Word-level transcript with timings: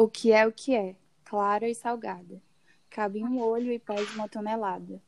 O 0.00 0.08
que 0.08 0.32
é 0.32 0.46
o 0.46 0.50
que 0.50 0.74
é, 0.74 0.96
clara 1.26 1.68
e 1.68 1.74
salgada. 1.74 2.40
Cabe 2.88 3.22
um 3.22 3.38
olho 3.38 3.70
e 3.70 3.78
pesa 3.78 4.10
uma 4.14 4.26
tonelada. 4.26 4.98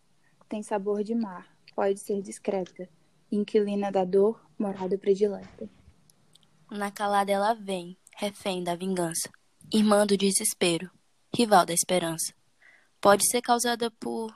Tem 0.50 0.62
sabor 0.62 1.02
de 1.02 1.14
mar, 1.14 1.48
pode 1.74 1.98
ser 1.98 2.20
discreta. 2.20 2.86
Inquilina 3.30 3.90
da 3.90 4.04
dor, 4.04 4.38
morada 4.58 4.98
predileta. 4.98 5.66
Na 6.70 6.90
calada 6.90 7.32
ela 7.32 7.54
vem, 7.54 7.96
refém 8.18 8.62
da 8.62 8.76
vingança, 8.76 9.30
irmã 9.72 10.06
do 10.06 10.14
desespero, 10.14 10.90
rival 11.34 11.64
da 11.64 11.72
esperança. 11.72 12.34
Pode 13.00 13.26
ser 13.30 13.40
causada 13.40 13.90
por 13.92 14.30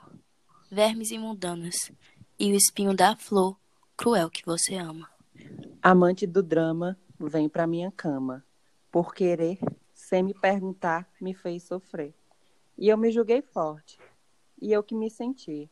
vermes 0.71 1.11
imundanas 1.11 1.75
e 2.39 2.51
o 2.51 2.55
espinho 2.55 2.95
da 2.95 3.15
flor 3.15 3.55
cruel 3.95 4.27
que 4.27 4.43
você 4.43 4.73
ama. 4.73 5.07
Amante 5.83 6.25
do 6.25 6.41
drama, 6.41 6.97
vem 7.19 7.47
pra 7.47 7.67
minha 7.67 7.91
cama. 7.91 8.43
Por 8.91 9.13
querer, 9.13 9.59
sem 10.07 10.23
me 10.23 10.33
perguntar, 10.33 11.05
me 11.19 11.33
fez 11.33 11.63
sofrer. 11.63 12.13
E 12.77 12.87
eu 12.87 12.97
me 12.97 13.11
julguei 13.11 13.41
forte. 13.41 13.99
E 14.61 14.71
eu 14.71 14.81
que 14.81 14.95
me 14.95 15.09
senti. 15.11 15.69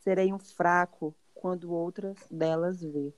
Serei 0.00 0.32
um 0.32 0.40
fraco 0.40 1.14
quando 1.32 1.72
outras 1.72 2.16
delas 2.28 2.80
vê. 2.80 3.14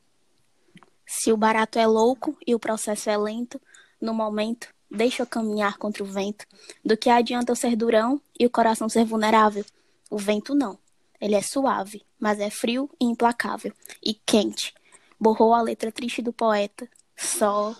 Se 1.07 1.33
o 1.33 1.39
barato 1.39 1.79
é 1.79 1.87
louco 1.87 2.37
e 2.47 2.55
o 2.55 2.59
processo 2.59 3.09
é 3.09 3.17
lento, 3.17 3.59
no 3.99 4.13
momento, 4.13 4.69
deixa 4.91 5.23
eu 5.23 5.27
caminhar 5.27 5.79
contra 5.79 6.03
o 6.03 6.07
vento. 6.07 6.47
Do 6.85 6.99
que 6.99 7.09
adianta 7.09 7.51
eu 7.51 7.57
ser 7.57 7.75
durão 7.75 8.21
e 8.39 8.45
o 8.45 8.51
coração 8.51 8.91
ser 8.91 9.07
vulnerável? 9.07 9.65
O 10.11 10.19
vento 10.19 10.55
não. 10.55 10.79
Ele 11.19 11.35
é 11.35 11.41
suave, 11.41 12.05
mas 12.21 12.41
é 12.41 12.51
frio 12.51 12.91
e 13.01 13.07
implacável. 13.07 13.73
E 14.03 14.13
quente. 14.13 14.75
Borrou 15.19 15.55
a 15.55 15.63
letra 15.63 15.91
triste 15.91 16.21
do 16.21 16.33
poeta. 16.33 16.87
Só 17.17 17.75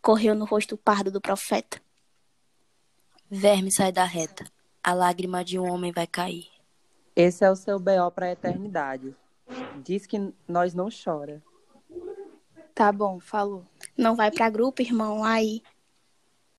correu 0.00 0.34
no 0.34 0.46
rosto 0.46 0.74
pardo 0.74 1.10
do 1.10 1.20
profeta. 1.20 1.83
Verme 3.36 3.68
sai 3.72 3.90
da 3.90 4.04
reta. 4.04 4.44
A 4.80 4.94
lágrima 4.94 5.44
de 5.44 5.58
um 5.58 5.68
homem 5.68 5.90
vai 5.90 6.06
cair. 6.06 6.46
Esse 7.16 7.44
é 7.44 7.50
o 7.50 7.56
seu 7.56 7.80
B.O. 7.80 8.08
para 8.08 8.26
a 8.26 8.30
eternidade. 8.30 9.12
Diz 9.82 10.06
que 10.06 10.32
nós 10.46 10.72
não 10.72 10.88
chora. 10.88 11.42
Tá 12.72 12.92
bom, 12.92 13.18
falou. 13.18 13.64
Não 13.98 14.14
vai 14.14 14.30
pra 14.30 14.48
grupo, 14.48 14.82
irmão, 14.82 15.24
aí. 15.24 15.64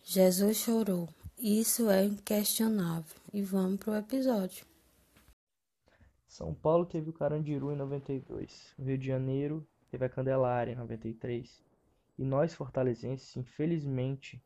Jesus 0.03 0.57
chorou. 0.57 1.07
Isso 1.39 1.89
é 1.89 2.03
inquestionável. 2.03 3.15
E 3.33 3.41
vamos 3.41 3.79
pro 3.79 3.95
episódio. 3.95 4.65
São 6.27 6.53
Paulo 6.53 6.85
teve 6.85 7.09
o 7.09 7.13
Carandiru 7.13 7.71
em 7.71 7.77
92. 7.77 8.73
O 8.77 8.83
Rio 8.83 8.97
de 8.97 9.07
Janeiro 9.07 9.65
teve 9.89 10.03
a 10.03 10.09
Candelária 10.09 10.73
em 10.73 10.75
93. 10.75 11.63
E 12.17 12.25
nós, 12.25 12.53
fortalezenses, 12.53 13.33
infelizmente, 13.37 14.43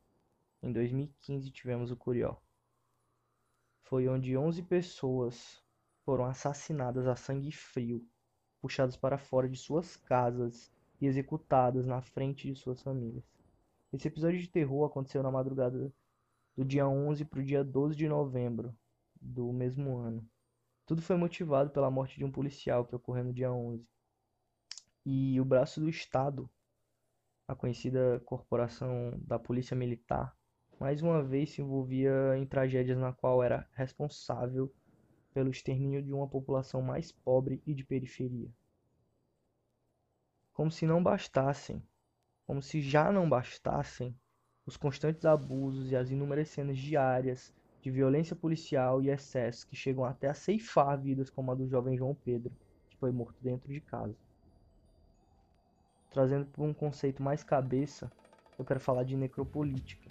em 0.61 0.71
2015 0.71 1.49
tivemos 1.51 1.91
o 1.91 1.95
Curió. 1.95 2.35
Foi 3.83 4.07
onde 4.07 4.37
11 4.37 4.61
pessoas 4.63 5.63
foram 6.03 6.25
assassinadas 6.25 7.07
a 7.07 7.15
sangue 7.15 7.51
frio, 7.51 8.05
puxadas 8.61 8.97
para 8.97 9.17
fora 9.17 9.47
de 9.47 9.57
suas 9.57 9.95
casas 9.95 10.71
e 10.99 11.05
executadas 11.05 11.85
na 11.85 12.01
frente 12.01 12.47
de 12.47 12.59
suas 12.59 12.81
famílias. 12.81 13.23
Esse 13.91 14.07
episódio 14.07 14.39
de 14.39 14.49
terror 14.49 14.85
aconteceu 14.85 15.23
na 15.23 15.31
madrugada 15.31 15.91
do 16.55 16.65
dia 16.65 16.87
11 16.87 17.25
para 17.25 17.39
o 17.39 17.43
dia 17.43 17.63
12 17.63 17.95
de 17.95 18.07
novembro 18.07 18.75
do 19.19 19.51
mesmo 19.51 19.97
ano. 19.97 20.27
Tudo 20.85 21.01
foi 21.01 21.15
motivado 21.15 21.69
pela 21.69 21.89
morte 21.89 22.17
de 22.17 22.25
um 22.25 22.31
policial 22.31 22.85
que 22.85 22.95
ocorreu 22.95 23.23
no 23.23 23.33
dia 23.33 23.51
11. 23.51 23.87
E 25.05 25.39
o 25.39 25.45
braço 25.45 25.79
do 25.79 25.89
Estado, 25.89 26.49
a 27.47 27.55
conhecida 27.55 28.21
corporação 28.25 29.13
da 29.19 29.39
Polícia 29.39 29.75
Militar, 29.75 30.35
mais 30.79 31.01
uma 31.01 31.21
vez 31.21 31.51
se 31.51 31.61
envolvia 31.61 32.37
em 32.37 32.45
tragédias 32.45 32.97
na 32.97 33.11
qual 33.11 33.43
era 33.43 33.67
responsável 33.73 34.73
pelo 35.33 35.51
extermínio 35.51 36.01
de 36.01 36.13
uma 36.13 36.27
população 36.27 36.81
mais 36.81 37.11
pobre 37.11 37.61
e 37.67 37.73
de 37.73 37.83
periferia. 37.83 38.49
Como 40.53 40.71
se 40.71 40.85
não 40.85 41.03
bastassem, 41.03 41.83
como 42.47 42.61
se 42.61 42.81
já 42.81 43.11
não 43.11 43.29
bastassem, 43.29 44.17
os 44.65 44.77
constantes 44.77 45.25
abusos 45.25 45.91
e 45.91 45.95
as 45.95 46.11
inúmeras 46.11 46.49
cenas 46.49 46.77
diárias 46.77 47.53
de 47.81 47.91
violência 47.91 48.35
policial 48.35 49.01
e 49.01 49.09
excessos 49.09 49.63
que 49.65 49.75
chegam 49.75 50.05
até 50.05 50.27
a 50.29 50.33
ceifar 50.33 50.99
vidas 50.99 51.29
como 51.29 51.51
a 51.51 51.55
do 51.55 51.67
jovem 51.67 51.97
João 51.97 52.15
Pedro, 52.15 52.53
que 52.89 52.97
foi 52.97 53.11
morto 53.11 53.37
dentro 53.41 53.71
de 53.71 53.81
casa. 53.81 54.15
Trazendo 56.11 56.45
para 56.45 56.63
um 56.63 56.73
conceito 56.73 57.21
mais 57.21 57.43
cabeça, 57.43 58.11
eu 58.57 58.65
quero 58.65 58.79
falar 58.79 59.03
de 59.03 59.15
necropolítica. 59.15 60.07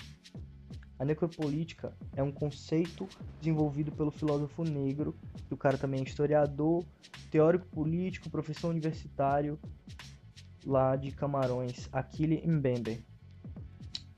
A 0.98 1.04
necropolítica 1.04 1.92
é 2.16 2.22
um 2.22 2.32
conceito 2.32 3.08
desenvolvido 3.38 3.92
pelo 3.92 4.10
filósofo 4.10 4.64
negro, 4.64 5.14
que 5.46 5.54
o 5.54 5.56
cara 5.56 5.78
também 5.78 6.00
é 6.00 6.02
historiador, 6.02 6.84
teórico 7.30 7.66
político, 7.66 8.28
professor 8.28 8.70
universitário 8.70 9.58
lá 10.66 10.96
de 10.96 11.12
Camarões, 11.12 11.88
Aquile 11.92 12.42
Mbembe. 12.46 13.04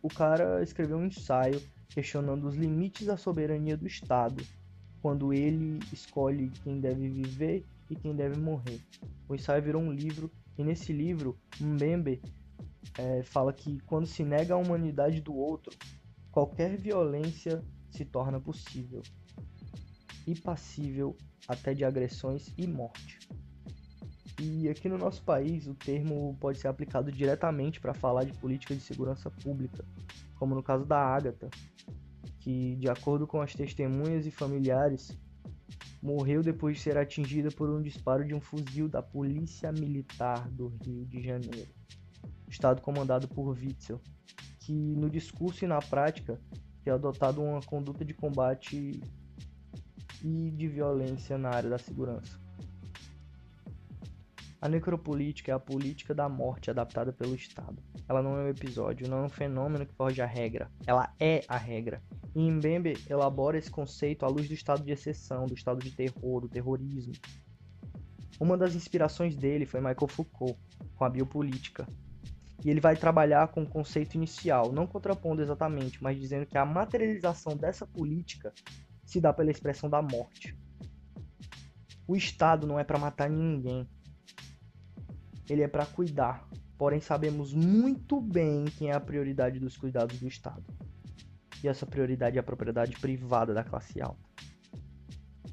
O 0.03 0.09
cara 0.09 0.63
escreveu 0.63 0.97
um 0.97 1.07
ensaio 1.07 1.61
questionando 1.91 2.47
os 2.47 2.55
limites 2.55 3.07
da 3.07 3.17
soberania 3.17 3.77
do 3.77 3.87
Estado, 3.87 4.43
quando 5.03 5.33
ele 5.33 5.79
escolhe 5.93 6.51
quem 6.65 6.81
deve 6.81 7.09
viver 7.09 7.65
e 7.91 7.95
quem 7.95 8.15
deve 8.15 8.39
morrer. 8.41 8.81
O 9.29 9.35
ensaio 9.35 9.63
virou 9.63 9.83
um 9.83 9.93
livro, 9.93 10.31
e 10.57 10.65
nesse 10.65 10.93
livro, 10.93 11.39
Mbembe 11.61 12.23
é, 12.99 13.23
fala 13.23 13.53
que 13.53 13.79
quando 13.81 14.07
se 14.07 14.25
nega 14.25 14.55
a 14.55 14.59
humanidade 14.59 15.21
do 15.21 15.35
outro, 15.35 15.77
qualquer 16.31 16.77
violência 16.77 17.63
se 17.91 18.05
torna 18.05 18.41
possível 18.41 19.03
e 20.27 20.39
passível 20.39 21.17
até 21.49 21.75
de 21.75 21.85
agressões 21.85 22.53
e 22.57 22.67
morte. 22.67 23.19
E 24.41 24.69
aqui 24.69 24.89
no 24.89 24.97
nosso 24.97 25.23
país, 25.23 25.67
o 25.67 25.75
termo 25.75 26.37
pode 26.41 26.59
ser 26.59 26.69
aplicado 26.69 27.13
diretamente 27.13 27.81
para 27.81 27.93
falar 27.93 28.25
de 28.25 28.33
política 28.33 28.75
de 28.75 28.81
segurança 28.81 29.31
pública, 29.31 29.85
como 30.37 30.55
no 30.55 30.63
caso 30.63 30.87
da 30.87 30.99
Ágata, 30.99 31.51
que, 32.39 32.77
de 32.77 32.89
acordo 32.89 33.27
com 33.27 33.43
as 33.43 33.53
testemunhas 33.53 34.25
e 34.27 34.31
familiares, 34.31 35.19
morreu 36.03 36.43
depois 36.43 36.77
de 36.77 36.83
ser 36.83 36.97
atingida 36.97 37.51
por 37.51 37.69
um 37.69 37.83
disparo 37.83 38.25
de 38.25 38.35
um 38.35 38.41
fuzil 38.41 38.89
da 38.89 39.03
Polícia 39.03 39.71
Militar 39.73 40.49
do 40.51 40.69
Rio 40.69 41.05
de 41.05 41.23
Janeiro, 41.23 41.69
estado 42.49 42.81
comandado 42.81 43.29
por 43.29 43.49
Witzel, 43.51 44.01
que 44.61 44.73
no 44.73 45.11
discurso 45.11 45.65
e 45.65 45.69
na 45.69 45.81
prática 45.81 46.41
tem 46.85 46.93
adotado 46.93 47.43
uma 47.43 47.61
conduta 47.61 48.05
de 48.05 48.15
combate 48.15 49.01
e 50.23 50.51
de 50.51 50.69
violência 50.69 51.37
na 51.37 51.51
área 51.51 51.71
da 51.71 51.79
segurança. 51.79 52.39
A 54.61 54.69
necropolítica 54.69 55.51
é 55.51 55.55
a 55.55 55.59
política 55.59 56.15
da 56.15 56.29
morte 56.29 56.71
adaptada 56.71 57.11
pelo 57.13 57.35
Estado. 57.35 57.83
Ela 58.07 58.23
não 58.23 58.37
é 58.37 58.45
um 58.45 58.49
episódio, 58.49 59.09
não 59.09 59.19
é 59.19 59.23
um 59.23 59.29
fenômeno 59.31 59.87
que 59.87 59.95
foge 59.95 60.21
à 60.21 60.27
regra. 60.27 60.71
Ela 60.87 61.11
é 61.19 61.43
a 61.49 61.57
regra. 61.57 62.03
E 62.35 62.51
Mbembe 62.51 62.99
elabora 63.09 63.57
esse 63.57 63.71
conceito 63.71 64.27
à 64.27 64.29
luz 64.29 64.47
do 64.49 64.53
estado 64.53 64.85
de 64.85 64.93
exceção, 64.93 65.47
do 65.47 65.55
estado 65.55 65.83
de 65.83 65.91
terror, 65.91 66.43
do 66.43 66.49
terrorismo. 66.49 67.15
Uma 68.39 68.57
das 68.59 68.75
inspirações 68.75 69.35
dele 69.35 69.65
foi 69.65 69.81
Michael 69.81 70.09
Foucault, 70.09 70.59
com 70.95 71.05
a 71.05 71.09
biopolítica. 71.09 71.87
E 72.65 72.71
ele 72.71 72.81
vai 72.81 72.97
trabalhar 72.97 73.49
com 73.49 73.63
o 73.63 73.69
conceito 73.69 74.15
inicial, 74.15 74.73
não 74.73 74.87
contrapondo 74.87 75.41
exatamente, 75.41 76.03
mas 76.03 76.19
dizendo 76.19 76.47
que 76.47 76.59
a 76.59 76.65
materialização 76.65 77.57
dessa 77.57 77.87
política 77.87 78.53
se 79.05 79.21
dá 79.21 79.33
pela 79.33 79.51
expressão 79.51 79.89
da 79.89 80.03
morte. 80.03 80.57
O 82.07 82.17
Estado 82.17 82.67
não 82.67 82.79
é 82.79 82.85
para 82.85 82.99
matar 82.99 83.31
ninguém, 83.31 83.89
ele 85.49 85.63
é 85.63 85.69
para 85.69 85.87
cuidar. 85.87 86.49
Porém, 86.79 87.01
sabemos 87.01 87.53
muito 87.53 88.21
bem 88.21 88.65
quem 88.65 88.91
é 88.91 88.95
a 88.95 89.01
prioridade 89.01 89.59
dos 89.59 89.77
cuidados 89.77 90.19
do 90.19 90.27
Estado. 90.27 90.65
E 91.63 91.69
essa 91.69 91.85
prioridade 91.85 92.39
é 92.39 92.41
a 92.41 92.43
propriedade 92.43 92.99
privada 92.99 93.53
da 93.53 93.63
classe 93.63 94.01
alta. 94.01 94.31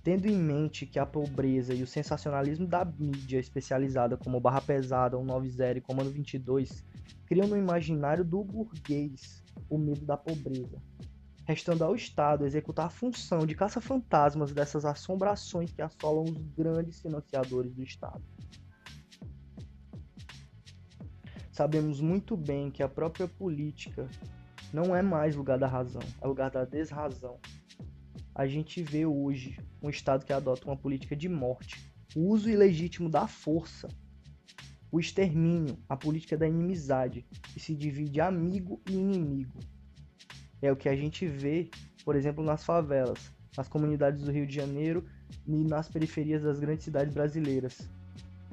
Tendo 0.08 0.26
em 0.26 0.38
mente 0.38 0.86
que 0.86 1.00
a 1.00 1.06
pobreza 1.06 1.74
e 1.74 1.84
o 1.84 1.86
sensacionalismo 1.86 2.66
da 2.66 2.86
mídia 2.86 3.40
especializada 3.40 4.16
como 4.16 4.40
Barra 4.40 4.62
Pesada, 4.62 5.18
190 5.18 5.80
e 5.80 5.82
Comando 5.82 6.10
22 6.10 6.82
criam 7.26 7.46
no 7.46 7.58
imaginário 7.58 8.24
do 8.24 8.42
burguês 8.42 9.44
o 9.70 9.78
medo 9.78 10.06
da 10.06 10.16
pobreza, 10.16 10.82
restando 11.46 11.84
ao 11.84 11.94
Estado 11.94 12.46
executar 12.46 12.86
a 12.86 12.90
função 12.90 13.46
de 13.46 13.54
caça-fantasmas 13.54 14.54
dessas 14.54 14.86
assombrações 14.86 15.74
que 15.74 15.82
assolam 15.82 16.24
os 16.24 16.38
grandes 16.56 17.02
financiadores 17.02 17.74
do 17.74 17.84
Estado. 17.84 18.24
sabemos 21.52 22.00
muito 22.00 22.38
bem 22.38 22.72
que 22.72 22.82
a 22.82 22.88
própria 22.88 23.28
política 23.28 24.08
não 24.72 24.96
é 24.96 25.02
mais 25.02 25.36
lugar 25.36 25.60
da 25.60 25.68
razão, 25.68 26.02
é 26.22 26.26
lugar 26.26 26.50
da 26.50 26.64
desrazão. 26.64 27.38
A 28.38 28.46
gente 28.46 28.84
vê 28.84 29.04
hoje 29.04 29.58
um 29.82 29.90
Estado 29.90 30.24
que 30.24 30.32
adota 30.32 30.68
uma 30.68 30.78
política 30.78 31.16
de 31.16 31.28
morte, 31.28 31.92
o 32.16 32.28
uso 32.28 32.48
ilegítimo 32.48 33.10
da 33.10 33.26
força, 33.26 33.88
o 34.92 35.00
extermínio, 35.00 35.76
a 35.90 35.98
política 35.98 36.38
da 36.38 36.48
inimizade, 36.48 37.26
que 37.52 37.60
se 37.60 37.74
divide 37.74 38.22
amigo 38.22 38.80
e 38.88 38.94
inimigo. 38.94 39.58
É 40.62 40.72
o 40.72 40.76
que 40.76 40.88
a 40.88 40.96
gente 40.96 41.26
vê, 41.26 41.72
por 42.06 42.16
exemplo, 42.16 42.44
nas 42.44 42.64
favelas, 42.64 43.34
nas 43.58 43.68
comunidades 43.68 44.22
do 44.22 44.32
Rio 44.32 44.46
de 44.46 44.54
Janeiro 44.54 45.04
e 45.48 45.64
nas 45.64 45.90
periferias 45.90 46.44
das 46.44 46.60
grandes 46.60 46.84
cidades 46.84 47.16
brasileiras. 47.16 47.90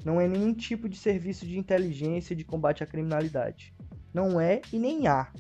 Não 0.03 0.19
é 0.19 0.27
nenhum 0.27 0.55
tipo 0.55 0.89
de 0.89 0.97
serviço 0.97 1.47
de 1.47 1.59
inteligência 1.59 2.35
de 2.35 2.43
combate 2.43 2.83
à 2.83 2.87
criminalidade. 2.87 3.75
Não 4.15 4.41
é 4.41 4.63
e 4.73 4.79
nem 4.79 5.07
há. 5.07 5.31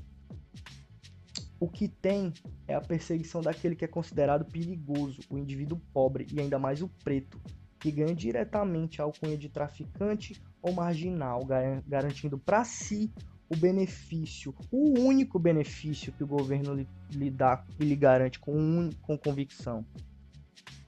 O 1.60 1.68
que 1.68 1.88
tem 1.88 2.32
é 2.66 2.74
a 2.74 2.80
perseguição 2.80 3.40
daquele 3.40 3.76
que 3.76 3.84
é 3.84 3.88
considerado 3.88 4.44
perigoso, 4.44 5.20
o 5.30 5.38
indivíduo 5.38 5.80
pobre 5.92 6.26
e 6.32 6.40
ainda 6.40 6.58
mais 6.58 6.82
o 6.82 6.88
preto, 7.02 7.40
que 7.78 7.90
ganha 7.90 8.14
diretamente 8.14 9.00
a 9.00 9.04
alcunha 9.04 9.36
de 9.36 9.48
traficante 9.48 10.42
ou 10.62 10.72
marginal, 10.72 11.40
garantindo 11.86 12.38
para 12.38 12.64
si 12.64 13.12
o 13.48 13.56
benefício, 13.56 14.54
o 14.70 14.98
único 15.00 15.38
benefício 15.38 16.12
que 16.12 16.24
o 16.24 16.26
governo 16.26 16.74
lhe, 16.74 16.88
lhe 17.10 17.30
dá 17.30 17.64
e 17.78 17.84
lhe 17.84 17.94
garante 17.94 18.40
com, 18.40 18.56
um, 18.56 18.90
com 19.02 19.18
convicção. 19.18 19.84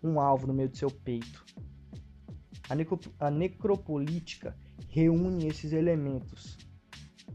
Um 0.02 0.18
alvo 0.18 0.46
no 0.46 0.54
meio 0.54 0.68
do 0.68 0.76
seu 0.76 0.90
peito. 0.90 1.44
A, 2.68 2.74
necro, 2.74 2.98
a 3.20 3.30
necropolítica 3.30 4.56
reúne 4.88 5.46
esses 5.46 5.72
elementos 5.72 6.56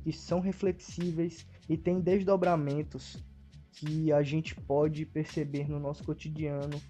que 0.03 0.11
são 0.11 0.39
reflexíveis 0.39 1.45
e 1.71 1.77
têm 1.77 2.01
desdobramentos 2.01 3.23
que 3.71 4.11
a 4.11 4.21
gente 4.21 4.53
pode 4.53 5.05
perceber 5.05 5.69
no 5.69 5.79
nosso 5.79 6.03
cotidiano 6.03 6.81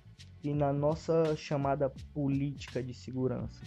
e 0.43 0.55
na 0.55 0.73
nossa 0.73 1.35
chamada 1.35 1.87
política 2.11 2.81
de 2.81 2.91
segurança. 2.91 3.61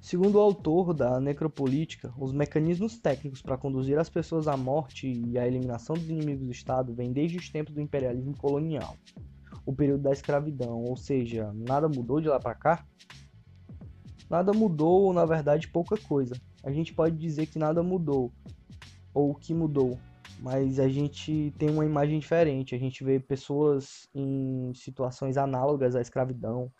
Segundo 0.00 0.36
o 0.36 0.40
autor 0.40 0.94
da 0.94 1.20
Necropolítica, 1.20 2.10
os 2.16 2.32
mecanismos 2.32 2.96
técnicos 2.96 3.42
para 3.42 3.58
conduzir 3.58 3.98
as 3.98 4.08
pessoas 4.08 4.48
à 4.48 4.56
morte 4.56 5.06
e 5.06 5.38
à 5.38 5.46
eliminação 5.46 5.94
dos 5.94 6.08
inimigos 6.08 6.46
do 6.46 6.50
Estado 6.50 6.94
vêm 6.94 7.12
desde 7.12 7.36
os 7.36 7.50
tempos 7.50 7.74
do 7.74 7.80
imperialismo 7.82 8.34
colonial, 8.38 8.96
o 9.66 9.74
período 9.74 10.04
da 10.04 10.12
escravidão, 10.12 10.82
ou 10.82 10.96
seja, 10.96 11.52
nada 11.52 11.86
mudou 11.86 12.22
de 12.22 12.28
lá 12.28 12.40
para 12.40 12.54
cá? 12.54 12.86
Nada 14.30 14.54
mudou, 14.54 15.02
ou 15.02 15.12
na 15.12 15.26
verdade 15.26 15.68
pouca 15.68 15.98
coisa. 15.98 16.34
A 16.62 16.70
gente 16.70 16.92
pode 16.92 17.16
dizer 17.16 17.46
que 17.46 17.58
nada 17.58 17.82
mudou, 17.82 18.32
ou 19.14 19.34
que 19.34 19.54
mudou, 19.54 19.98
mas 20.40 20.78
a 20.78 20.88
gente 20.88 21.52
tem 21.58 21.70
uma 21.70 21.84
imagem 21.84 22.18
diferente. 22.18 22.74
A 22.74 22.78
gente 22.78 23.02
vê 23.02 23.18
pessoas 23.18 24.08
em 24.14 24.72
situações 24.74 25.36
análogas 25.36 25.96
à 25.96 26.00
escravidão, 26.00 26.70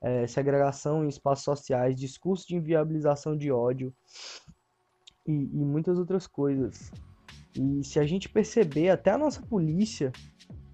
é, 0.00 0.26
segregação 0.26 1.04
em 1.04 1.08
espaços 1.08 1.44
sociais, 1.44 1.94
discurso 1.94 2.46
de 2.48 2.56
inviabilização 2.56 3.36
de 3.36 3.52
ódio 3.52 3.94
e, 5.26 5.32
e 5.32 5.64
muitas 5.64 5.98
outras 5.98 6.26
coisas. 6.26 6.90
E 7.54 7.84
se 7.84 7.98
a 8.00 8.04
gente 8.04 8.28
perceber, 8.28 8.88
até 8.88 9.10
a 9.10 9.18
nossa 9.18 9.42
polícia, 9.42 10.10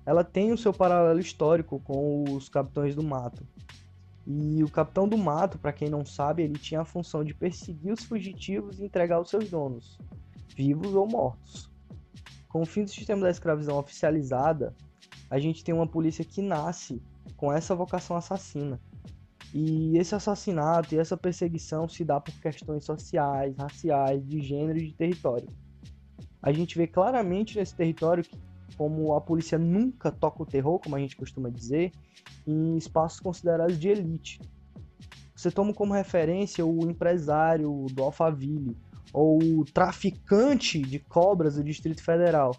ela 0.07 0.25
tem 0.25 0.53
o 0.53 0.59
seu 0.59 0.73
paralelo 0.73 1.21
histórico 1.21 1.81
com 1.81 2.25
os 2.31 2.49
capitães 2.49 2.95
do 2.95 3.03
mato. 3.03 3.47
E 4.31 4.63
o 4.63 4.69
capitão 4.69 5.09
do 5.09 5.17
mato, 5.17 5.59
para 5.59 5.73
quem 5.73 5.89
não 5.89 6.05
sabe, 6.05 6.43
ele 6.43 6.59
tinha 6.59 6.83
a 6.83 6.85
função 6.85 7.25
de 7.25 7.33
perseguir 7.33 7.95
os 7.95 8.05
fugitivos 8.05 8.79
e 8.79 8.85
entregar 8.85 9.17
aos 9.17 9.31
seus 9.31 9.49
donos, 9.49 9.99
vivos 10.55 10.95
ou 10.95 11.09
mortos. 11.09 11.73
Com 12.47 12.61
o 12.61 12.67
fim 12.67 12.85
do 12.85 12.91
sistema 12.91 13.23
da 13.23 13.31
escravidão 13.31 13.79
oficializada, 13.79 14.77
a 15.31 15.39
gente 15.39 15.65
tem 15.65 15.75
uma 15.75 15.87
polícia 15.87 16.23
que 16.23 16.43
nasce 16.43 17.01
com 17.39 17.51
essa 17.51 17.75
vocação 17.75 18.19
assassina. 18.19 18.79
E 19.55 19.97
esse 19.97 20.15
assassinato 20.15 20.95
e 20.95 20.99
essa 20.99 21.17
perseguição 21.17 21.89
se 21.89 22.05
dá 22.05 22.21
por 22.21 22.35
questões 22.35 22.85
sociais, 22.85 23.57
raciais, 23.57 24.23
de 24.27 24.43
gênero 24.43 24.79
e 24.79 24.89
de 24.89 24.93
território. 24.93 25.49
A 26.43 26.53
gente 26.53 26.77
vê 26.77 26.87
claramente 26.87 27.57
nesse 27.57 27.75
território 27.75 28.23
que, 28.23 28.39
como 28.77 29.15
a 29.15 29.23
polícia 29.23 29.59
nunca 29.59 30.13
toca 30.13 30.43
o 30.43 30.47
terror, 30.47 30.79
como 30.79 30.97
a 30.97 31.01
gente 31.01 31.17
costuma 31.17 31.49
dizer, 31.49 31.93
em 32.49 32.77
espaços 32.77 33.21
considerados 33.21 33.79
de 33.79 33.89
elite. 33.89 34.41
Você 35.37 35.51
toma 35.51 35.75
como 35.75 35.93
referência 35.93 36.65
o 36.65 36.91
empresário 36.91 37.87
do 37.93 38.03
Alphaville, 38.03 38.77
ou 39.13 39.39
o 39.39 39.65
traficante 39.65 40.81
de 40.81 40.99
cobras 40.99 41.57
do 41.57 41.65
Distrito 41.65 42.03
Federal. 42.03 42.57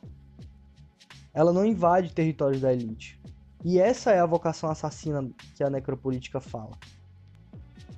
Ela 1.34 1.52
não 1.52 1.66
invade 1.66 2.14
territórios 2.14 2.62
da 2.62 2.72
elite. 2.72 3.20
E 3.64 3.80
essa 3.80 4.12
é 4.12 4.20
a 4.20 4.26
vocação 4.26 4.70
assassina 4.70 5.30
que 5.56 5.64
a 5.64 5.70
necropolítica 5.70 6.40
fala. 6.40 6.78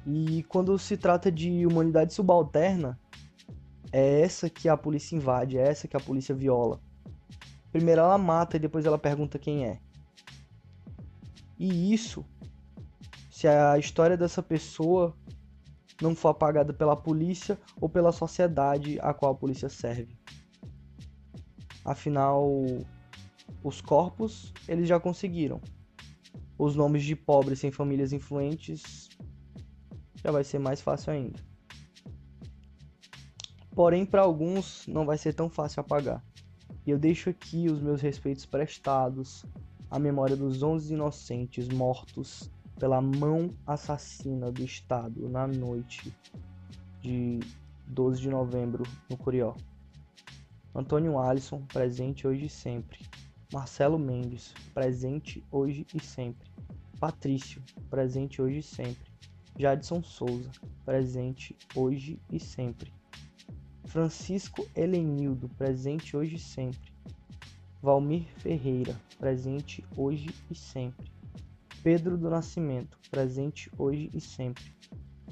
E 0.06 0.44
quando 0.44 0.78
se 0.80 0.98
trata 0.98 1.32
de 1.32 1.66
humanidade 1.66 2.14
subalterna, 2.14 3.00
é 3.92 4.22
essa 4.22 4.50
que 4.50 4.68
a 4.68 4.76
polícia 4.76 5.16
invade, 5.16 5.58
é 5.58 5.68
essa 5.68 5.88
que 5.88 5.96
a 5.96 6.00
polícia 6.00 6.34
viola. 6.34 6.80
Primeiro 7.72 8.02
ela 8.02 8.18
mata 8.18 8.58
e 8.58 8.60
depois 8.60 8.86
ela 8.86 8.98
pergunta 8.98 9.38
quem 9.38 9.66
é. 9.66 9.80
E 11.62 11.94
isso, 11.94 12.26
se 13.30 13.48
a 13.48 13.78
história 13.78 14.18
dessa 14.18 14.42
pessoa 14.42 15.16
não 16.02 16.16
for 16.16 16.30
apagada 16.30 16.74
pela 16.74 16.96
polícia 16.96 17.56
ou 17.80 17.88
pela 17.88 18.12
sociedade 18.12 18.98
a 19.00 19.14
qual 19.14 19.34
a 19.34 19.36
polícia 19.36 19.70
serve. 19.70 20.18
Afinal, 21.86 22.50
os 23.64 23.80
corpos 23.80 24.52
eles 24.68 24.88
já 24.88 25.00
conseguiram. 25.00 25.62
Os 26.58 26.76
nomes 26.76 27.04
de 27.04 27.16
pobres 27.16 27.60
sem 27.60 27.70
famílias 27.70 28.12
influentes 28.12 29.08
já 30.16 30.32
vai 30.32 30.44
ser 30.44 30.58
mais 30.58 30.82
fácil 30.82 31.14
ainda. 31.14 31.40
Porém, 33.76 34.04
para 34.04 34.24
alguns 34.24 34.88
não 34.88 35.06
vai 35.06 35.20
ser 35.20 35.36
tão 35.36 35.48
fácil 35.48 35.82
apagar. 35.82 36.26
E 36.88 36.90
eu 36.90 36.98
deixo 36.98 37.30
aqui 37.30 37.68
os 37.70 37.80
meus 37.80 38.02
respeitos 38.02 38.48
prestados 38.48 39.46
à 39.92 40.00
memória 40.00 40.38
dos 40.38 40.64
11 40.64 40.94
inocentes 40.94 41.68
mortos 41.68 42.50
pela 42.80 43.02
mão 43.02 43.54
assassina 43.68 44.50
do 44.50 44.64
Estado 44.64 45.28
na 45.28 45.46
noite 45.46 46.16
de 47.02 47.42
12 47.88 48.22
de 48.22 48.30
novembro 48.30 48.84
no 49.10 49.18
Curió. 49.18 49.54
Antônio 50.74 51.20
Alisson, 51.20 51.62
presente 51.66 52.26
hoje 52.26 52.46
e 52.46 52.50
sempre. 52.50 53.06
Marcelo 53.52 54.00
Mendes, 54.00 54.54
presente 54.74 55.44
hoje 55.52 55.86
e 55.94 56.02
sempre. 56.02 56.50
Patrício, 56.98 57.62
presente 57.90 58.42
hoje 58.42 58.60
e 58.60 58.64
sempre. 58.64 59.12
Jadson 59.60 60.02
Souza, 60.02 60.50
presente 60.86 61.54
hoje 61.76 62.18
e 62.32 62.40
sempre. 62.40 62.94
Francisco 63.86 64.66
Helenildo, 64.74 65.50
presente 65.50 66.16
hoje 66.16 66.38
e 66.38 66.40
sempre. 66.40 66.91
Valmir 67.82 68.28
Ferreira, 68.38 68.96
presente 69.18 69.84
hoje 69.98 70.30
e 70.52 70.54
sempre. 70.54 71.12
Pedro 71.82 72.16
do 72.16 72.30
Nascimento, 72.30 72.96
presente 73.10 73.72
hoje 73.76 74.12
e 74.14 74.22
sempre. 74.22 74.72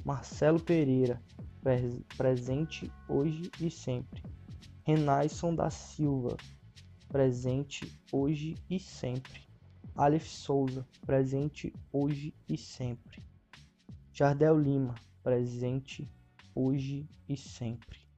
Marcelo 0.03 0.59
Pereira, 0.59 1.21
presente 2.17 2.91
hoje 3.07 3.51
e 3.61 3.69
sempre. 3.69 4.23
Renaison 4.81 5.53
da 5.53 5.69
Silva, 5.69 6.35
presente 7.07 7.87
hoje 8.11 8.55
e 8.67 8.79
sempre. 8.79 9.43
Aleph 9.95 10.25
Souza, 10.25 10.87
presente 11.05 11.71
hoje 11.93 12.33
e 12.49 12.57
sempre. 12.57 13.21
Jardel 14.11 14.57
Lima, 14.57 14.95
presente 15.21 16.11
hoje 16.55 17.07
e 17.27 17.37
sempre. 17.37 18.08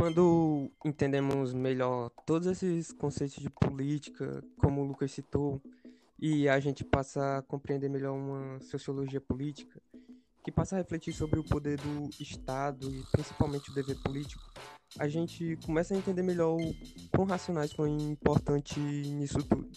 Quando 0.00 0.70
entendemos 0.82 1.52
melhor 1.52 2.08
todos 2.24 2.48
esses 2.48 2.90
conceitos 2.90 3.36
de 3.36 3.50
política, 3.50 4.42
como 4.56 4.80
o 4.80 4.84
Lucas 4.86 5.12
citou, 5.12 5.60
e 6.18 6.48
a 6.48 6.58
gente 6.58 6.82
passa 6.82 7.36
a 7.36 7.42
compreender 7.42 7.90
melhor 7.90 8.14
uma 8.14 8.58
sociologia 8.60 9.20
política, 9.20 9.78
que 10.42 10.50
passa 10.50 10.74
a 10.74 10.78
refletir 10.78 11.12
sobre 11.12 11.38
o 11.38 11.44
poder 11.44 11.76
do 11.76 12.08
Estado 12.18 12.90
e 12.90 13.02
principalmente 13.12 13.70
o 13.70 13.74
dever 13.74 14.02
político, 14.02 14.42
a 14.98 15.06
gente 15.06 15.58
começa 15.66 15.92
a 15.92 15.98
entender 15.98 16.22
melhor 16.22 16.56
o 16.58 16.74
quão 17.14 17.26
racionais 17.26 17.70
foi 17.70 17.90
importante 17.90 18.80
nisso 18.80 19.42
tudo. 19.42 19.70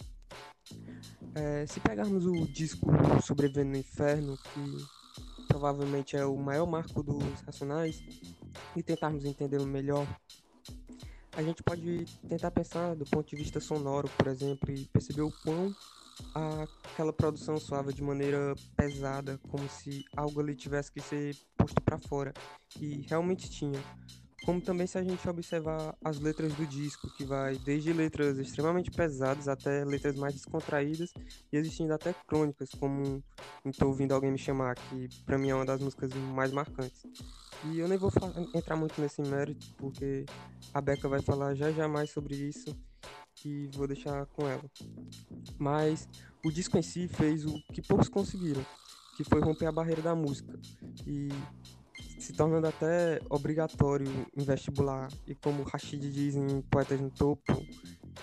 É, 1.34 1.66
se 1.66 1.80
pegarmos 1.80 2.24
o 2.24 2.46
disco 2.50 2.86
Sobrevivendo 3.22 3.72
no 3.72 3.76
Inferno, 3.76 4.38
que 4.38 5.04
provavelmente 5.48 6.16
é 6.16 6.24
o 6.24 6.34
maior 6.38 6.66
marco 6.66 7.02
dos 7.02 7.40
racionais, 7.42 8.02
e 8.76 8.82
tentarmos 8.82 9.24
entendê-lo 9.24 9.66
melhor, 9.66 10.06
a 11.36 11.42
gente 11.42 11.62
pode 11.62 12.04
tentar 12.28 12.50
pensar 12.50 12.94
do 12.94 13.04
ponto 13.04 13.28
de 13.28 13.36
vista 13.36 13.58
sonoro, 13.58 14.08
por 14.16 14.28
exemplo, 14.28 14.70
e 14.70 14.84
perceber 14.86 15.22
o 15.22 15.32
quão 15.42 15.74
aquela 16.34 17.12
produção 17.12 17.58
soava 17.58 17.92
de 17.92 18.02
maneira 18.02 18.54
pesada, 18.76 19.38
como 19.48 19.68
se 19.68 20.04
algo 20.16 20.40
ali 20.40 20.54
tivesse 20.54 20.92
que 20.92 21.00
ser 21.00 21.36
posto 21.56 21.80
para 21.82 21.98
fora. 21.98 22.32
E 22.80 23.04
realmente 23.08 23.50
tinha. 23.50 23.80
Como 24.44 24.60
também 24.60 24.86
se 24.86 24.98
a 24.98 25.02
gente 25.02 25.26
observar 25.28 25.96
as 26.04 26.20
letras 26.20 26.52
do 26.54 26.66
disco, 26.66 27.08
que 27.16 27.24
vai 27.24 27.56
desde 27.56 27.92
letras 27.92 28.38
extremamente 28.38 28.90
pesadas 28.90 29.48
até 29.48 29.84
letras 29.84 30.16
mais 30.16 30.34
descontraídas 30.34 31.12
e 31.52 31.56
existindo 31.56 31.94
até 31.94 32.14
crônicas, 32.26 32.70
como 32.78 33.24
Estou 33.64 33.88
Ouvindo 33.88 34.12
Alguém 34.12 34.30
Me 34.30 34.38
Chamar, 34.38 34.74
que 34.74 35.08
para 35.24 35.38
mim 35.38 35.48
é 35.48 35.54
uma 35.54 35.64
das 35.64 35.80
músicas 35.80 36.12
mais 36.14 36.52
marcantes. 36.52 37.02
E 37.64 37.78
eu 37.78 37.88
nem 37.88 37.96
vou 37.96 38.12
entrar 38.54 38.76
muito 38.76 39.00
nesse 39.00 39.22
mérito, 39.22 39.66
porque 39.78 40.26
a 40.72 40.80
Beca 40.80 41.08
vai 41.08 41.22
falar 41.22 41.54
já 41.54 41.72
já 41.72 41.88
mais 41.88 42.10
sobre 42.10 42.34
isso 42.34 42.76
e 43.44 43.68
vou 43.74 43.86
deixar 43.86 44.26
com 44.26 44.46
ela. 44.46 44.64
Mas 45.58 46.08
o 46.44 46.50
disco 46.50 46.76
em 46.76 46.82
si 46.82 47.08
fez 47.08 47.46
o 47.46 47.54
que 47.72 47.80
poucos 47.80 48.08
conseguiram, 48.08 48.64
que 49.16 49.24
foi 49.24 49.40
romper 49.40 49.66
a 49.66 49.72
barreira 49.72 50.02
da 50.02 50.14
música. 50.14 50.58
E 51.06 51.28
se 52.24 52.32
tornando 52.32 52.66
até 52.66 53.20
obrigatório 53.28 54.06
em 54.34 54.42
vestibular. 54.42 55.08
E 55.26 55.34
como 55.34 55.62
Rashid 55.62 56.10
diz 56.10 56.34
em 56.34 56.62
Poetas 56.62 56.98
no 56.98 57.10
Topo, 57.10 57.52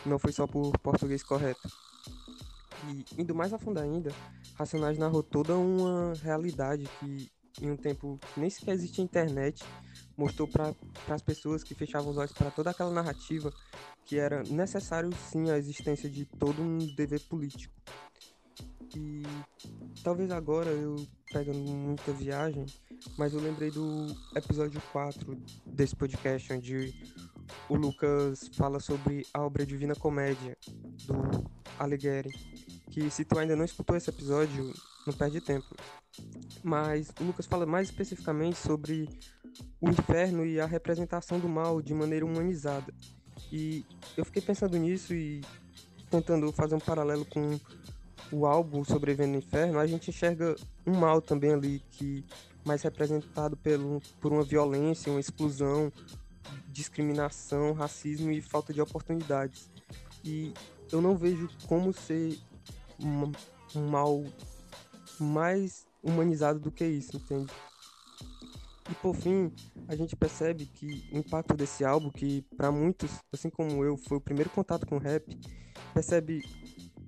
não 0.06 0.18
foi 0.18 0.32
só 0.32 0.48
por 0.48 0.76
português 0.80 1.22
correto. 1.24 1.70
E 2.90 3.22
indo 3.22 3.36
mais 3.36 3.54
a 3.54 3.60
fundo 3.60 3.80
ainda, 3.80 4.12
Racionais 4.56 4.98
narrou 4.98 5.22
toda 5.22 5.56
uma 5.56 6.14
realidade 6.16 6.90
que, 7.00 7.32
em 7.62 7.70
um 7.70 7.78
tempo 7.78 8.20
que 8.34 8.40
nem 8.40 8.50
sequer 8.50 8.74
existia 8.74 9.04
internet, 9.04 9.64
mostrou 10.18 10.48
para 10.48 10.74
as 11.10 11.22
pessoas 11.22 11.64
que 11.64 11.76
fechavam 11.76 12.10
os 12.10 12.18
olhos 12.18 12.32
para 12.32 12.50
toda 12.50 12.72
aquela 12.72 12.92
narrativa 12.92 13.54
que 14.04 14.18
era 14.18 14.42
necessário 14.44 15.12
sim 15.30 15.52
a 15.52 15.60
existência 15.60 16.10
de 16.10 16.26
todo 16.26 16.60
um 16.60 16.80
dever 16.96 17.22
político. 17.30 17.74
E 18.96 19.22
talvez 20.04 20.32
agora 20.32 20.72
eu 20.72 20.96
pegando 21.32 21.60
muita 21.60 22.12
viagem, 22.12 22.66
mas 23.18 23.34
eu 23.34 23.40
lembrei 23.40 23.72
do 23.72 24.08
episódio 24.36 24.82
4 24.92 25.36
desse 25.66 25.96
podcast, 25.96 26.52
onde 26.54 26.94
o 27.70 27.76
Lucas 27.76 28.50
fala 28.54 28.80
sobre 28.80 29.26
a 29.34 29.42
obra 29.42 29.66
Divina 29.66 29.96
Comédia, 29.96 30.58
do 31.06 31.50
Alighieri, 31.80 32.32
que 32.92 33.10
se 33.10 33.24
tu 33.24 33.40
ainda 33.40 33.56
não 33.56 33.66
escutou 33.66 33.96
esse 33.96 34.10
episódio, 34.10 34.74
não 35.08 35.14
perde 35.14 35.40
tempo. 35.40 35.76
Mas 36.64 37.12
o 37.20 37.24
Lucas 37.24 37.46
fala 37.46 37.66
mais 37.66 37.90
especificamente 37.90 38.58
sobre 38.58 39.08
o 39.80 39.90
inferno 39.90 40.46
e 40.46 40.60
a 40.60 40.66
representação 40.66 41.40
do 41.40 41.48
mal 41.48 41.82
de 41.82 41.94
maneira 41.94 42.26
humanizada. 42.26 42.94
E 43.52 43.86
eu 44.18 44.26
fiquei 44.26 44.42
pensando 44.42 44.78
nisso 44.78 45.14
e 45.14 45.42
tentando 46.10 46.52
fazer 46.52 46.76
um 46.76 46.80
paralelo 46.80 47.26
com 47.26 47.60
o 48.32 48.46
álbum 48.46 48.84
Sobrevivendo 48.84 49.34
no 49.34 49.38
Inferno, 49.40 49.80
a 49.80 49.88
gente 49.88 50.10
enxerga 50.10 50.56
um 50.86 50.98
mal 50.98 51.22
também 51.22 51.52
ali 51.54 51.84
que 51.92 52.26
mais 52.66 52.82
representado 52.82 53.58
pelo, 53.58 54.02
por 54.20 54.32
uma 54.32 54.44
violência, 54.44 55.12
uma 55.12 55.20
exclusão, 55.20 55.92
discriminação, 56.68 57.74
racismo 57.74 58.32
e 58.32 58.42
falta 58.42 58.74
de 58.74 58.82
oportunidades. 58.82 59.70
E 60.24 60.54
eu 60.92 61.02
não 61.02 61.16
vejo 61.16 61.50
como 61.68 61.92
ser 61.92 62.38
um, 63.00 63.32
um 63.76 63.88
mal 63.88 64.24
mais 65.20 65.86
humanizado 66.04 66.60
do 66.60 66.72
que 66.72 66.86
isso, 66.86 67.18
entende? 67.18 67.52
E 68.90 68.96
por 68.96 69.16
fim, 69.16 69.52
a 69.88 69.96
gente 69.96 70.16
percebe 70.16 70.66
que 70.66 71.08
o 71.14 71.18
impacto 71.18 71.56
desse 71.56 71.86
álbum, 71.86 72.10
que 72.10 72.42
para 72.58 72.72
muitos, 72.72 73.12
assim 73.32 73.50
como 73.50 73.84
eu, 73.86 73.96
foi 73.96 74.18
o 74.18 74.22
primeiro 74.22 74.50
contato 74.50 74.86
com 74.86 74.98
rap, 74.98 75.40
percebe 75.94 76.42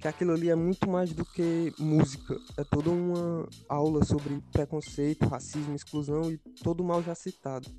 que 0.03 0.07
aquilo 0.10 0.33
ali 0.33 0.50
é 0.50 0.55
muito 0.55 0.89
mais 0.89 1.13
do 1.13 1.24
que 1.24 1.74
música, 1.79 2.38
é 2.57 2.63
toda 2.65 2.89
uma 2.89 3.48
aula 3.69 4.03
sobre 4.03 4.38
preconceito, 4.51 5.25
racismo, 5.25 5.74
exclusão 5.74 6.29
e 6.29 6.38
todo 6.62 6.81
o 6.81 6.83
mal 6.83 7.01
já 7.01 7.15
citado, 7.15 7.69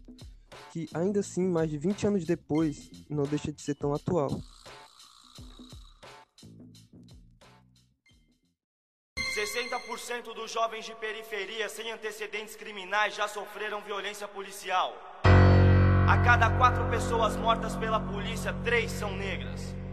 que 0.73 0.89
ainda 0.95 1.21
assim, 1.21 1.47
mais 1.47 1.69
de 1.69 1.77
20 1.77 2.07
anos 2.07 2.25
depois, 2.25 2.91
não 3.11 3.25
deixa 3.25 3.53
de 3.53 3.61
ser 3.61 3.75
tão 3.75 3.93
atual. 3.93 4.31
cento 9.99 10.35
dos 10.35 10.51
jovens 10.51 10.85
de 10.85 10.95
periferia 10.97 11.69
sem 11.69 11.91
antecedentes 11.93 12.57
criminais 12.57 13.15
já 13.15 13.29
sofreram 13.29 13.81
violência 13.83 14.27
policial. 14.27 14.93
A 16.09 16.19
cada 16.25 16.51
quatro 16.59 16.89
pessoas 16.91 17.37
mortas 17.37 17.77
pela 17.77 18.01
polícia, 18.01 18.53
três 18.65 18.91
são 18.91 19.15
negras. 19.15 19.84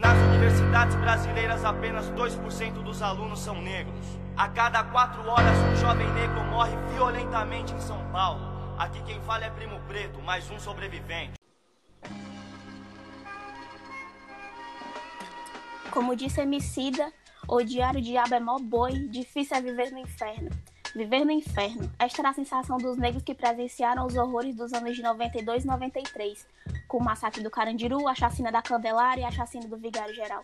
Nas 0.00 0.16
universidades 0.16 0.96
brasileiras, 0.96 1.62
apenas 1.62 2.10
2% 2.12 2.82
dos 2.82 3.02
alunos 3.02 3.38
são 3.38 3.60
negros. 3.60 4.06
A 4.34 4.48
cada 4.48 4.82
quatro 4.82 5.28
horas, 5.28 5.54
um 5.58 5.76
jovem 5.76 6.10
negro 6.14 6.42
morre 6.44 6.74
violentamente 6.94 7.74
em 7.74 7.80
São 7.80 8.02
Paulo. 8.10 8.40
Aqui 8.78 9.02
quem 9.02 9.20
fala 9.20 9.44
é 9.44 9.50
Primo 9.50 9.78
Preto, 9.80 10.22
mais 10.22 10.50
um 10.50 10.58
sobrevivente. 10.58 11.34
Como 15.90 16.16
disse 16.16 16.40
Emicida, 16.40 17.12
o 17.46 17.62
diabo 17.62 18.34
é 18.34 18.40
mó 18.40 18.58
boi, 18.58 19.06
difícil 19.10 19.58
é 19.58 19.60
viver 19.60 19.90
no 19.90 19.98
inferno. 19.98 20.48
Viver 20.94 21.24
no 21.24 21.30
Inferno. 21.30 21.88
Esta 21.98 22.20
era 22.20 22.30
a 22.30 22.34
sensação 22.34 22.76
dos 22.76 22.96
negros 22.96 23.22
que 23.22 23.34
presenciaram 23.34 24.06
os 24.06 24.16
horrores 24.16 24.56
dos 24.56 24.72
anos 24.72 24.96
de 24.96 25.02
92 25.02 25.62
e 25.62 25.66
93, 25.66 26.46
com 26.88 26.98
o 26.98 27.04
massacre 27.04 27.42
do 27.44 27.50
Carandiru, 27.50 28.08
a 28.08 28.14
chacina 28.14 28.50
da 28.50 28.60
Candelária 28.60 29.22
e 29.22 29.24
a 29.24 29.30
chacina 29.30 29.68
do 29.68 29.76
Vigário 29.76 30.12
Geral. 30.12 30.42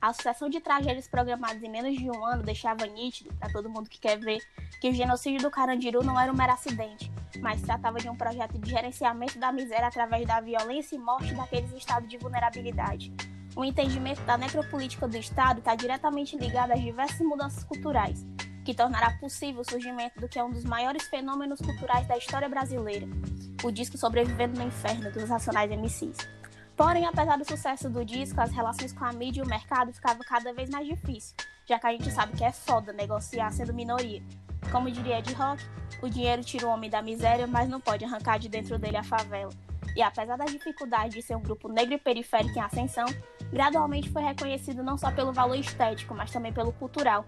A 0.00 0.12
sucessão 0.12 0.48
de 0.48 0.60
tragédias 0.60 1.06
programadas 1.06 1.62
em 1.62 1.70
menos 1.70 1.96
de 1.96 2.10
um 2.10 2.24
ano 2.24 2.42
deixava 2.42 2.86
nítido, 2.86 3.32
para 3.34 3.52
todo 3.52 3.68
mundo 3.68 3.90
que 3.90 3.98
quer 3.98 4.18
ver, 4.18 4.38
que 4.80 4.88
o 4.88 4.94
genocídio 4.94 5.42
do 5.42 5.50
Carandiru 5.50 6.02
não 6.02 6.18
era 6.18 6.32
um 6.32 6.36
mero 6.36 6.52
acidente, 6.52 7.12
mas 7.40 7.60
tratava 7.60 7.98
de 7.98 8.08
um 8.08 8.16
projeto 8.16 8.58
de 8.58 8.70
gerenciamento 8.70 9.38
da 9.38 9.52
miséria 9.52 9.88
através 9.88 10.26
da 10.26 10.40
violência 10.40 10.96
e 10.96 10.98
morte 10.98 11.34
daqueles 11.34 11.72
em 11.72 11.76
estado 11.76 12.06
de 12.06 12.16
vulnerabilidade. 12.16 13.12
O 13.54 13.64
entendimento 13.64 14.20
da 14.22 14.36
necropolítica 14.36 15.06
do 15.06 15.16
Estado 15.16 15.58
está 15.58 15.74
diretamente 15.74 16.36
ligado 16.36 16.72
às 16.72 16.80
diversas 16.80 17.20
mudanças 17.20 17.62
culturais, 17.62 18.26
que 18.64 18.74
tornará 18.74 19.10
possível 19.18 19.60
o 19.60 19.70
surgimento 19.70 20.18
do 20.18 20.28
que 20.28 20.38
é 20.38 20.42
um 20.42 20.50
dos 20.50 20.64
maiores 20.64 21.06
fenômenos 21.06 21.60
culturais 21.60 22.08
da 22.08 22.16
história 22.16 22.48
brasileira, 22.48 23.06
o 23.62 23.70
disco 23.70 23.98
Sobrevivendo 23.98 24.58
no 24.58 24.66
Inferno, 24.66 25.12
dos 25.12 25.28
Racionais 25.28 25.70
MCs. 25.70 26.16
Porém, 26.74 27.06
apesar 27.06 27.36
do 27.36 27.44
sucesso 27.44 27.88
do 27.88 28.04
disco, 28.04 28.40
as 28.40 28.50
relações 28.50 28.92
com 28.92 29.04
a 29.04 29.12
mídia 29.12 29.42
e 29.42 29.44
o 29.44 29.48
mercado 29.48 29.92
ficavam 29.92 30.22
cada 30.26 30.52
vez 30.52 30.70
mais 30.70 30.88
difíceis, 30.88 31.34
já 31.68 31.78
que 31.78 31.86
a 31.86 31.92
gente 31.92 32.10
sabe 32.10 32.36
que 32.36 32.42
é 32.42 32.50
foda 32.50 32.92
negociar 32.92 33.52
sendo 33.52 33.72
minoria. 33.72 34.22
Como 34.72 34.90
diria 34.90 35.18
Ed 35.18 35.32
Rock, 35.34 35.62
o 36.02 36.08
dinheiro 36.08 36.42
tira 36.42 36.66
o 36.66 36.70
homem 36.70 36.90
da 36.90 37.02
miséria, 37.02 37.46
mas 37.46 37.68
não 37.68 37.80
pode 37.80 38.04
arrancar 38.04 38.38
de 38.38 38.48
dentro 38.48 38.78
dele 38.78 38.96
a 38.96 39.04
favela. 39.04 39.52
E 39.94 40.02
apesar 40.02 40.36
da 40.36 40.46
dificuldade 40.46 41.14
de 41.14 41.22
ser 41.22 41.36
um 41.36 41.42
grupo 41.42 41.68
negro 41.68 41.94
e 41.94 41.98
periférico 41.98 42.58
em 42.58 42.62
ascensão, 42.62 43.06
gradualmente 43.52 44.10
foi 44.10 44.22
reconhecido 44.22 44.82
não 44.82 44.98
só 44.98 45.12
pelo 45.12 45.32
valor 45.32 45.54
estético, 45.54 46.14
mas 46.14 46.32
também 46.32 46.52
pelo 46.52 46.72
cultural, 46.72 47.24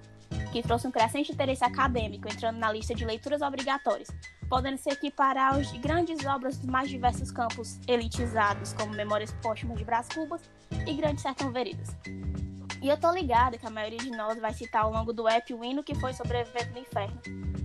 que 0.52 0.62
trouxe 0.62 0.86
um 0.86 0.90
crescente 0.90 1.32
interesse 1.32 1.64
acadêmico, 1.64 2.28
entrando 2.28 2.58
na 2.58 2.72
lista 2.72 2.94
de 2.94 3.04
leituras 3.04 3.42
obrigatórias, 3.42 4.08
podendo 4.48 4.78
se 4.78 4.88
equiparar 4.90 5.54
aos 5.54 5.70
de 5.70 5.78
grandes 5.78 6.24
obras 6.24 6.56
dos 6.56 6.66
mais 6.66 6.88
diversos 6.88 7.30
campos 7.30 7.78
elitizados, 7.86 8.72
como 8.72 8.94
Memórias 8.94 9.32
Póstumas 9.42 9.78
de 9.78 9.84
Brás 9.84 10.08
Cubas 10.08 10.40
e 10.86 10.94
Grande 10.94 11.20
Sertão 11.20 11.50
Veredas. 11.50 11.96
E 12.82 12.88
eu 12.88 12.96
tô 12.96 13.10
ligada 13.10 13.58
que 13.58 13.66
a 13.66 13.70
maioria 13.70 13.98
de 13.98 14.10
nós 14.10 14.38
vai 14.38 14.52
citar 14.52 14.84
ao 14.84 14.92
longo 14.92 15.12
do 15.12 15.28
app 15.28 15.52
o 15.52 15.64
hino 15.64 15.82
que 15.82 15.94
foi 15.94 16.12
Sobrevivendo 16.12 16.72
no 16.72 16.78
Inferno, 16.78 17.20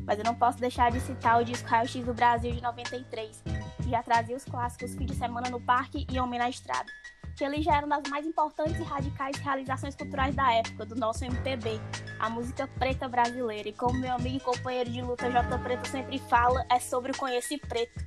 mas 0.06 0.18
eu 0.18 0.26
não 0.26 0.36
posso 0.36 0.58
deixar 0.58 0.92
de 0.92 1.00
citar 1.00 1.42
o 1.42 1.46
disco 1.46 1.68
Raio 1.68 1.88
X 1.88 2.04
do 2.06 2.14
Brasil 2.14 2.52
de 2.52 2.62
93, 2.62 3.44
que 3.84 3.90
já 3.90 4.02
trazia 4.02 4.36
os 4.36 4.46
clássicos 4.46 4.96
Fim 4.96 5.06
de 5.06 5.16
Semana 5.16 5.50
no 5.50 5.62
Parque 5.62 6.08
e 6.10 6.20
Homem 6.20 6.40
na 6.40 6.50
Estrada 6.50 6.92
que 7.36 7.44
ele 7.44 7.62
já 7.62 7.78
era 7.78 7.86
uma 7.86 8.00
das 8.00 8.10
mais 8.10 8.26
importantes 8.26 8.80
e 8.80 8.84
radicais 8.84 9.38
realizações 9.38 9.96
culturais 9.96 10.36
da 10.36 10.54
época, 10.54 10.86
do 10.86 10.96
nosso 10.96 11.24
MPB, 11.26 11.80
a 12.20 12.30
música 12.30 12.68
preta 12.80 13.08
brasileira. 13.08 13.70
E 13.70 13.74
como 13.74 14.00
meu 14.00 14.14
amigo 14.14 14.38
e 14.38 14.40
companheiro 14.40 14.90
de 14.90 15.02
luta 15.02 15.30
J 15.30 15.58
Preto 15.60 15.88
sempre 15.88 16.20
fala, 16.20 16.66
é 16.70 16.80
sobre 16.80 17.12
o 17.12 17.18
conhecer 17.18 17.60
preto. 17.60 18.04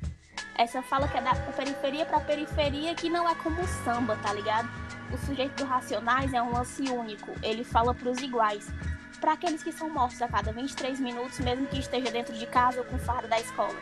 Essa 0.57 0.83
fala 0.83 1.09
que 1.09 1.19
é 1.19 1.21
da 1.21 1.35
periferia 1.35 2.07
para 2.07 2.21
periferia, 2.21 2.95
que 2.95 3.11
não 3.11 3.29
é 3.29 3.35
como 3.35 3.61
o 3.61 3.67
samba, 3.67 4.17
tá 4.17 4.33
ligado? 4.33 4.69
O 5.13 5.19
sujeito 5.19 5.57
do 5.57 5.65
Racionais 5.65 6.33
é 6.33 6.41
um 6.41 6.53
lance 6.53 6.83
único, 6.83 7.31
ele 7.43 7.65
fala 7.65 7.93
para 7.93 8.09
os 8.09 8.19
iguais. 8.19 8.73
Para 9.21 9.33
aqueles 9.33 9.63
que 9.63 9.73
são 9.73 9.89
mortos 9.89 10.21
a 10.23 10.29
cada 10.29 10.53
23 10.53 11.01
minutos, 11.01 11.41
mesmo 11.41 11.67
que 11.67 11.79
esteja 11.79 12.11
dentro 12.11 12.35
de 12.35 12.47
casa 12.47 12.79
ou 12.79 12.85
com 12.85 12.99
fardo 12.99 13.27
da 13.29 13.41
escola. 13.41 13.75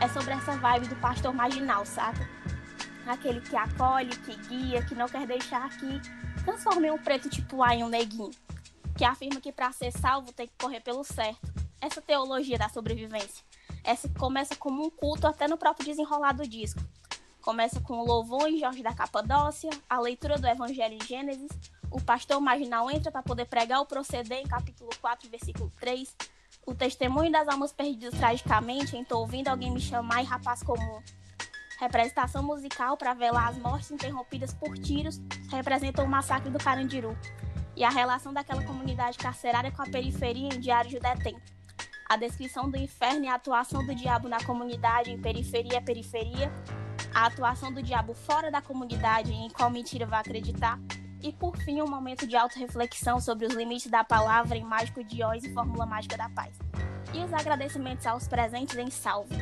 É 0.00 0.08
sobre 0.08 0.32
essa 0.32 0.52
vibe 0.52 0.88
do 0.88 0.96
pastor 0.96 1.34
marginal, 1.34 1.84
saca? 1.84 2.26
Aquele 3.10 3.40
que 3.40 3.56
acolhe, 3.56 4.10
que 4.10 4.36
guia, 4.48 4.84
que 4.84 4.94
não 4.94 5.08
quer 5.08 5.26
deixar 5.26 5.68
que 5.78 6.00
transforme 6.44 6.90
um 6.90 6.98
preto 6.98 7.28
tipo 7.28 7.62
A 7.62 7.74
em 7.74 7.84
um 7.84 7.88
neguinho, 7.88 8.30
que 8.96 9.04
afirma 9.04 9.40
que 9.40 9.52
para 9.52 9.72
ser 9.72 9.92
salvo 9.92 10.32
tem 10.32 10.46
que 10.46 10.54
correr 10.58 10.80
pelo 10.80 11.04
certo. 11.04 11.52
Essa 11.80 12.02
teologia 12.02 12.58
da 12.58 12.68
sobrevivência. 12.68 13.44
Essa 13.84 14.08
começa 14.10 14.56
como 14.56 14.84
um 14.84 14.90
culto 14.90 15.26
até 15.26 15.46
no 15.46 15.56
próprio 15.56 15.86
desenrolar 15.86 16.32
do 16.32 16.46
disco. 16.46 16.80
Começa 17.40 17.80
com 17.80 17.94
o 17.94 18.04
louvor 18.04 18.48
em 18.48 18.58
Jorge 18.58 18.82
da 18.82 18.92
Capadócia, 18.92 19.70
a 19.88 20.00
leitura 20.00 20.36
do 20.36 20.46
Evangelho 20.46 20.98
em 21.00 21.06
Gênesis, 21.06 21.50
o 21.90 22.00
pastor 22.00 22.40
marginal 22.40 22.90
entra 22.90 23.10
para 23.10 23.22
poder 23.22 23.46
pregar 23.46 23.80
o 23.80 23.86
proceder 23.86 24.38
em 24.38 24.46
capítulo 24.46 24.90
4, 25.00 25.30
versículo 25.30 25.72
3, 25.80 26.14
o 26.66 26.74
testemunho 26.74 27.32
das 27.32 27.48
almas 27.48 27.72
perdidas 27.72 28.18
tragicamente, 28.18 28.96
então 28.96 29.20
ouvindo 29.20 29.48
alguém 29.48 29.70
me 29.70 29.80
chamar 29.80 30.22
e 30.22 30.26
rapaz 30.26 30.62
comum, 30.62 31.02
representação 31.78 32.42
musical 32.42 32.96
para 32.96 33.14
velar 33.14 33.48
as 33.48 33.58
mortes 33.58 33.90
interrompidas 33.90 34.52
por 34.52 34.76
tiros 34.76 35.20
representou 35.50 36.04
o 36.04 36.08
massacre 36.08 36.50
do 36.50 36.58
Carandiru 36.58 37.16
e 37.76 37.84
a 37.84 37.90
relação 37.90 38.32
daquela 38.32 38.64
comunidade 38.64 39.16
carcerária 39.16 39.70
com 39.70 39.82
a 39.82 39.86
periferia 39.86 40.48
em 40.52 40.60
Diário 40.60 40.90
de 40.90 40.98
Detém. 40.98 41.40
A 42.08 42.16
descrição 42.16 42.68
do 42.68 42.76
inferno 42.76 43.24
e 43.24 43.28
a 43.28 43.34
atuação 43.34 43.86
do 43.86 43.94
diabo 43.94 44.28
na 44.28 44.42
comunidade 44.42 45.12
em 45.12 45.20
periferia 45.20 45.80
periferia, 45.80 46.50
a 47.14 47.26
atuação 47.26 47.72
do 47.72 47.82
diabo 47.82 48.14
fora 48.14 48.50
da 48.50 48.60
comunidade 48.60 49.32
em 49.32 49.48
qual 49.50 49.70
mentira 49.70 50.06
vai 50.06 50.20
acreditar, 50.20 50.80
e 51.22 51.32
por 51.32 51.56
fim 51.58 51.80
um 51.80 51.88
momento 51.88 52.26
de 52.26 52.36
auto-reflexão 52.36 53.20
sobre 53.20 53.46
os 53.46 53.54
limites 53.54 53.90
da 53.90 54.02
palavra 54.02 54.56
em 54.56 54.64
Mágico 54.64 55.04
de 55.04 55.22
Oz 55.22 55.44
e 55.44 55.52
Fórmula 55.52 55.86
Mágica 55.86 56.16
da 56.16 56.28
Paz. 56.30 56.58
E 57.12 57.18
os 57.18 57.32
agradecimentos 57.32 58.06
aos 58.06 58.26
presentes 58.26 58.76
em 58.76 58.90
salve. 58.90 59.36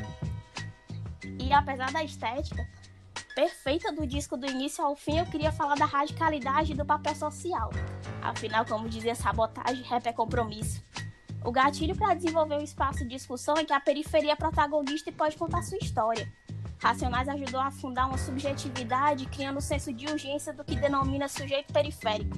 Apesar 1.52 1.92
da 1.92 2.02
estética 2.02 2.68
perfeita 3.34 3.92
do 3.92 4.06
disco 4.06 4.36
do 4.36 4.46
início 4.46 4.82
ao 4.82 4.96
fim, 4.96 5.18
eu 5.18 5.26
queria 5.26 5.52
falar 5.52 5.74
da 5.74 5.84
radicalidade 5.84 6.72
do 6.74 6.84
papel 6.84 7.14
social. 7.14 7.70
Afinal, 8.22 8.64
como 8.64 8.88
dizia 8.88 9.14
sabotagem, 9.14 9.82
rap 9.82 10.06
é 10.06 10.12
compromisso. 10.12 10.82
O 11.44 11.52
gatilho 11.52 11.94
para 11.94 12.14
desenvolver 12.14 12.56
um 12.56 12.64
espaço 12.64 13.00
de 13.00 13.10
discussão 13.10 13.54
é 13.56 13.64
que 13.64 13.72
a 13.72 13.78
periferia 13.78 14.32
é 14.32 14.36
protagonista 14.36 15.10
e 15.10 15.12
pode 15.12 15.36
contar 15.36 15.62
sua 15.62 15.78
história. 15.78 16.32
Racionais 16.78 17.28
ajudou 17.28 17.60
a 17.60 17.70
fundar 17.70 18.06
uma 18.06 18.18
subjetividade, 18.18 19.26
criando 19.26 19.56
o 19.56 19.58
um 19.58 19.62
senso 19.62 19.92
de 19.92 20.06
urgência 20.06 20.52
do 20.52 20.64
que 20.64 20.74
denomina 20.74 21.28
sujeito 21.28 21.72
periférico. 21.72 22.36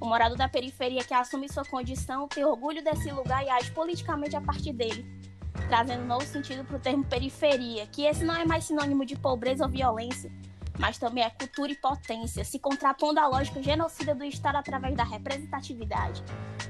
O 0.00 0.06
morador 0.06 0.38
da 0.38 0.48
periferia 0.48 1.04
que 1.04 1.12
assume 1.12 1.52
sua 1.52 1.64
condição 1.64 2.26
tem 2.26 2.44
orgulho 2.44 2.82
desse 2.82 3.10
lugar 3.12 3.44
e 3.44 3.50
age 3.50 3.70
politicamente 3.72 4.34
a 4.34 4.40
partir 4.40 4.72
dele 4.72 5.29
trazendo 5.68 6.02
um 6.02 6.06
novo 6.06 6.24
sentido 6.24 6.64
para 6.64 6.76
o 6.76 6.80
termo 6.80 7.04
periferia, 7.04 7.86
que 7.86 8.04
esse 8.04 8.24
não 8.24 8.34
é 8.34 8.44
mais 8.44 8.64
sinônimo 8.64 9.04
de 9.04 9.16
pobreza 9.16 9.64
ou 9.64 9.70
violência, 9.70 10.30
mas 10.78 10.98
também 10.98 11.22
é 11.22 11.30
cultura 11.30 11.70
e 11.70 11.76
potência, 11.76 12.44
se 12.44 12.58
contrapondo 12.58 13.20
à 13.20 13.26
lógica 13.26 13.62
genocida 13.62 14.14
do 14.14 14.24
Estado 14.24 14.56
através 14.56 14.96
da 14.96 15.04
representatividade. 15.04 16.22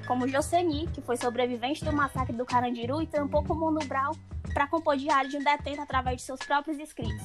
Como 0.07 0.27
Joceni, 0.27 0.89
que 0.89 1.01
foi 1.01 1.17
sobrevivente 1.17 1.85
do 1.85 1.93
massacre 1.93 2.37
do 2.37 2.45
Carandiru 2.45 3.01
e 3.01 3.07
trampou 3.07 3.45
com 3.45 3.55
Mundo 3.55 3.85
Brau 3.87 4.13
para 4.53 4.67
compor 4.67 4.97
diário 4.97 5.31
de 5.31 5.37
um 5.37 5.45
detento 5.45 5.81
através 5.81 6.17
de 6.17 6.23
seus 6.23 6.41
próprios 6.41 6.79
escritos. 6.79 7.25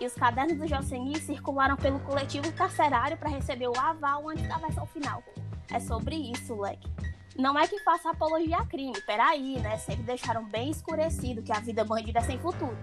E 0.00 0.06
os 0.06 0.14
cadernos 0.14 0.58
do 0.58 0.66
Joceni 0.66 1.20
circularam 1.20 1.76
pelo 1.76 2.00
coletivo 2.00 2.50
carcerário 2.52 3.16
para 3.16 3.28
receber 3.28 3.68
o 3.68 3.78
aval 3.78 4.28
antes 4.28 4.48
da 4.48 4.56
versão 4.56 4.86
final. 4.86 5.22
É 5.70 5.78
sobre 5.78 6.16
isso, 6.16 6.58
leque. 6.58 6.88
Não 7.36 7.58
é 7.58 7.66
que 7.66 7.80
faça 7.80 8.10
apologia 8.10 8.58
a 8.58 8.64
crime, 8.64 9.00
peraí, 9.00 9.58
né? 9.58 9.76
Sempre 9.76 10.04
deixaram 10.04 10.44
bem 10.44 10.70
escurecido 10.70 11.42
que 11.42 11.50
a 11.50 11.58
vida 11.58 11.84
bandida 11.84 12.20
é 12.20 12.22
sem 12.22 12.38
futuro. 12.38 12.76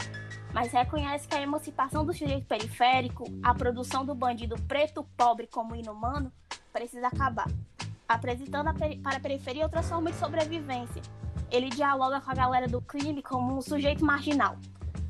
Mas 0.54 0.74
reconhece 0.74 1.26
que 1.26 1.34
a 1.34 1.42
emancipação 1.42 2.06
do 2.06 2.12
sujeito 2.12 2.46
periférico, 2.48 3.24
a 3.42 3.54
produção 3.54 4.06
do 4.06 4.14
bandido 4.14 4.56
preto 4.68 5.08
pobre 5.16 5.48
como 5.48 5.74
inumano, 5.74 6.30
precisa 6.74 7.08
acabar. 7.08 7.48
Apresentando 8.10 8.70
para 9.02 9.16
a 9.16 9.20
periferia 9.22 9.64
outra 9.64 9.82
forma 9.82 10.12
de 10.12 10.18
sobrevivência. 10.18 11.02
Ele 11.50 11.70
dialoga 11.70 12.20
com 12.20 12.32
a 12.32 12.36
galera 12.36 12.68
do 12.68 12.82
crime 12.82 13.24
como 13.24 13.58
um 13.58 13.62
sujeito 13.62 14.04
marginal. 14.04 14.58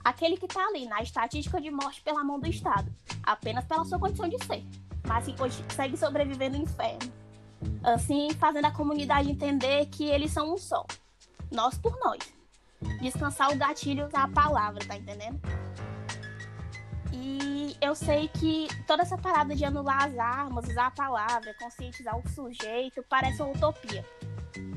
Aquele 0.03 0.37
que 0.37 0.45
está 0.45 0.67
ali 0.67 0.85
na 0.85 1.01
estatística 1.01 1.59
de 1.59 1.71
morte 1.71 2.01
pela 2.03 2.23
mão 2.23 2.39
do 2.39 2.47
Estado, 2.47 2.93
apenas 3.23 3.65
pela 3.65 3.85
sua 3.85 3.99
condição 3.99 4.29
de 4.29 4.43
ser, 4.45 4.63
mas 5.07 5.25
que 5.25 5.35
consegue 5.35 5.97
sobreviver 5.97 6.51
no 6.51 6.57
inferno 6.57 7.11
assim 7.83 8.31
fazendo 8.39 8.65
a 8.65 8.71
comunidade 8.71 9.29
entender 9.29 9.85
que 9.87 10.05
eles 10.05 10.31
são 10.31 10.53
um 10.53 10.57
só. 10.57 10.85
Nós 11.51 11.77
por 11.77 11.97
nós. 11.99 12.19
Descansar 12.99 13.51
o 13.51 13.57
gatilho 13.57 14.07
da 14.09 14.27
palavra, 14.27 14.83
tá 14.85 14.95
entendendo? 14.95 15.39
E 17.13 17.75
eu 17.81 17.93
sei 17.93 18.27
que 18.27 18.67
toda 18.87 19.03
essa 19.03 19.17
parada 19.17 19.55
de 19.55 19.63
anular 19.65 20.05
as 20.05 20.17
armas, 20.17 20.67
usar 20.67 20.87
a 20.87 20.91
palavra, 20.91 21.53
conscientizar 21.59 22.17
o 22.17 22.27
sujeito, 22.29 23.03
parece 23.07 23.41
uma 23.41 23.51
utopia. 23.51 24.03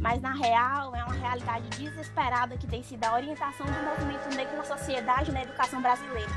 Mas 0.01 0.21
na 0.21 0.35
real, 0.35 0.95
é 0.95 1.03
uma 1.05 1.15
realidade 1.15 1.69
desesperada 1.71 2.57
que 2.59 2.67
tem 2.67 2.83
sido 2.83 3.05
a 3.05 3.15
orientação 3.15 3.65
do 3.65 3.73
movimento 3.73 4.37
negro 4.37 4.57
na 4.57 4.65
sociedade 4.65 5.31
e 5.31 5.35
na 5.35 5.43
educação 5.43 5.81
brasileira. 5.81 6.31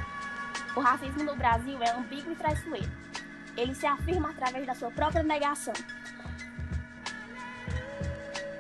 O 0.76 0.80
racismo 0.80 1.24
no 1.24 1.36
Brasil 1.36 1.82
é 1.82 1.92
ambíguo 1.92 2.32
e 2.32 2.36
traiçoeiro. 2.36 2.92
Ele 3.58 3.74
se 3.74 3.86
afirma 3.86 4.30
através 4.30 4.66
da 4.66 4.76
sua 4.76 4.92
própria 4.92 5.24
negação, 5.24 5.74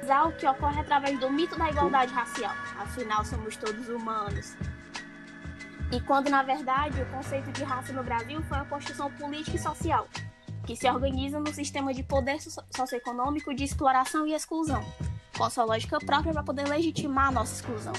o 0.09 0.31
que 0.31 0.47
ocorre 0.47 0.79
através 0.79 1.19
do 1.19 1.29
mito 1.29 1.57
da 1.57 1.69
igualdade 1.69 2.13
racial. 2.13 2.53
Afinal, 2.77 3.25
somos 3.25 3.57
todos 3.57 3.89
humanos. 3.89 4.55
E 5.91 5.99
quando, 6.01 6.29
na 6.29 6.43
verdade, 6.43 7.01
o 7.01 7.05
conceito 7.07 7.51
de 7.51 7.63
raça 7.63 7.93
no 7.93 8.03
Brasil 8.03 8.41
foi 8.43 8.57
uma 8.57 8.65
construção 8.65 9.11
política 9.11 9.55
e 9.55 9.59
social, 9.59 10.07
que 10.65 10.75
se 10.75 10.89
organiza 10.89 11.39
no 11.39 11.53
sistema 11.53 11.93
de 11.93 12.03
poder 12.03 12.39
socioeconômico 12.75 13.53
de 13.53 13.63
exploração 13.63 14.27
e 14.27 14.33
exclusão, 14.33 14.83
com 15.37 15.49
sua 15.49 15.63
lógica 15.63 15.97
própria 15.99 16.33
para 16.33 16.43
poder 16.43 16.67
legitimar 16.67 17.27
a 17.27 17.31
nossa 17.31 17.55
exclusão. 17.55 17.93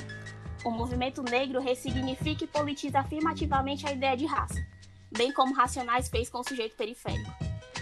O 0.65 0.71
movimento 0.71 1.23
negro 1.23 1.61
ressignifica 1.61 2.45
e 2.45 2.49
politiza 2.49 3.01
afirmativamente 3.01 3.87
a 3.87 3.93
ideia 3.93 4.17
de 4.17 4.27
raça, 4.27 4.63
bem 5.17 5.33
como 5.33 5.55
Racionais 5.55 6.09
fez 6.09 6.29
com 6.29 6.41
o 6.41 6.45
sujeito 6.45 6.77
periférico. 6.77 7.31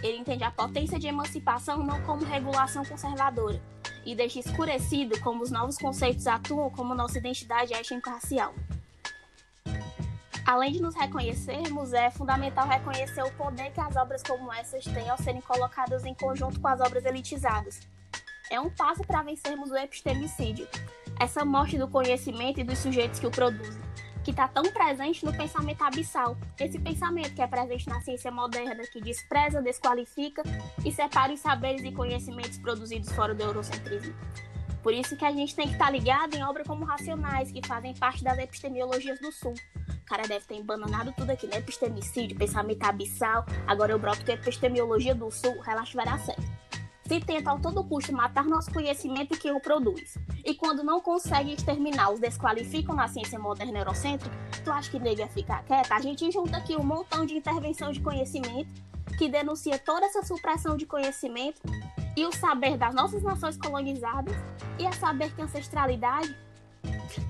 Ele 0.02 0.18
entende 0.18 0.44
a 0.44 0.50
potência 0.50 0.98
de 0.98 1.08
emancipação 1.08 1.82
não 1.82 2.00
como 2.02 2.24
regulação 2.24 2.84
conservadora, 2.84 3.60
e 4.06 4.14
deixa 4.14 4.38
escurecido 4.38 5.20
como 5.20 5.42
os 5.42 5.50
novos 5.50 5.76
conceitos 5.76 6.26
atuam 6.28 6.70
como 6.70 6.94
nossa 6.94 7.18
identidade 7.18 7.74
étnico-racial. 7.74 8.54
Além 10.46 10.72
de 10.72 10.80
nos 10.80 10.94
reconhecermos, 10.94 11.92
é 11.92 12.08
fundamental 12.08 12.68
reconhecer 12.68 13.22
o 13.24 13.32
poder 13.32 13.72
que 13.72 13.80
as 13.80 13.96
obras 13.96 14.22
como 14.22 14.52
essas 14.52 14.84
têm 14.84 15.10
ao 15.10 15.18
serem 15.18 15.40
colocadas 15.40 16.04
em 16.04 16.14
conjunto 16.14 16.60
com 16.60 16.68
as 16.68 16.80
obras 16.80 17.04
elitizadas. 17.04 17.80
É 18.48 18.60
um 18.60 18.70
passo 18.70 19.02
para 19.02 19.24
vencermos 19.24 19.72
o 19.72 19.76
epistemicídio, 19.76 20.68
essa 21.18 21.44
morte 21.44 21.76
do 21.76 21.88
conhecimento 21.88 22.60
e 22.60 22.64
dos 22.64 22.78
sujeitos 22.78 23.18
que 23.18 23.26
o 23.26 23.30
produzem 23.30 23.82
que 24.26 24.32
está 24.32 24.48
tão 24.48 24.64
presente 24.64 25.24
no 25.24 25.32
pensamento 25.32 25.82
abissal. 25.82 26.36
Esse 26.58 26.80
pensamento 26.80 27.32
que 27.32 27.40
é 27.40 27.46
presente 27.46 27.88
na 27.88 28.00
ciência 28.00 28.28
moderna, 28.28 28.82
que 28.92 29.00
despreza, 29.00 29.62
desqualifica 29.62 30.42
e 30.84 30.90
separa 30.90 31.32
os 31.32 31.38
saberes 31.38 31.84
e 31.84 31.92
conhecimentos 31.92 32.58
produzidos 32.58 33.12
fora 33.12 33.32
do 33.32 33.44
eurocentrismo. 33.44 34.12
Por 34.82 34.92
isso 34.92 35.16
que 35.16 35.24
a 35.24 35.30
gente 35.30 35.54
tem 35.54 35.68
que 35.68 35.74
estar 35.74 35.84
tá 35.84 35.90
ligado 35.92 36.34
em 36.34 36.42
obras 36.42 36.66
como 36.66 36.84
Racionais, 36.84 37.52
que 37.52 37.64
fazem 37.64 37.94
parte 37.94 38.24
das 38.24 38.36
epistemiologias 38.36 39.20
do 39.20 39.30
Sul. 39.30 39.54
O 39.88 40.04
cara 40.06 40.24
deve 40.24 40.44
ter 40.44 40.56
embananado 40.56 41.12
tudo 41.16 41.30
aqui, 41.30 41.46
né? 41.46 41.58
Epistemicídio, 41.58 42.36
pensamento 42.36 42.82
abissal. 42.82 43.46
Agora 43.64 43.92
eu 43.92 43.98
broto 43.98 44.24
que 44.24 44.32
epistemiologia 44.32 45.14
do 45.14 45.30
Sul, 45.30 45.60
relaxa 45.60 45.94
vai 45.94 46.04
dar 46.04 46.18
certo 46.18 46.65
se 47.06 47.20
tenta 47.20 47.52
a 47.52 47.58
todo 47.58 47.84
custo 47.84 48.12
matar 48.12 48.44
nosso 48.44 48.72
conhecimento 48.72 49.34
e 49.34 49.38
quem 49.38 49.52
o 49.52 49.60
produz. 49.60 50.18
E 50.44 50.54
quando 50.54 50.82
não 50.82 51.00
consegue 51.00 51.52
exterminar, 51.52 52.10
os 52.10 52.20
desqualificam 52.20 52.94
na 52.94 53.06
ciência 53.06 53.38
moderna 53.38 53.78
eurocêntrica, 53.78 54.34
tu 54.64 54.72
acha 54.72 54.90
que 54.90 54.98
nega 54.98 55.28
ficar 55.28 55.62
quieta? 55.64 55.94
A 55.94 56.00
gente 56.00 56.30
junta 56.30 56.56
aqui 56.56 56.76
um 56.76 56.82
montão 56.82 57.24
de 57.24 57.34
intervenção 57.34 57.92
de 57.92 58.00
conhecimento 58.00 58.68
que 59.16 59.28
denuncia 59.28 59.78
toda 59.78 60.06
essa 60.06 60.22
supressão 60.22 60.76
de 60.76 60.84
conhecimento 60.84 61.60
e 62.16 62.26
o 62.26 62.32
saber 62.32 62.76
das 62.76 62.94
nossas 62.94 63.22
nações 63.22 63.56
colonizadas 63.56 64.34
e 64.78 64.84
é 64.84 64.92
saber 64.92 65.32
que 65.34 65.40
ancestralidade 65.40 66.36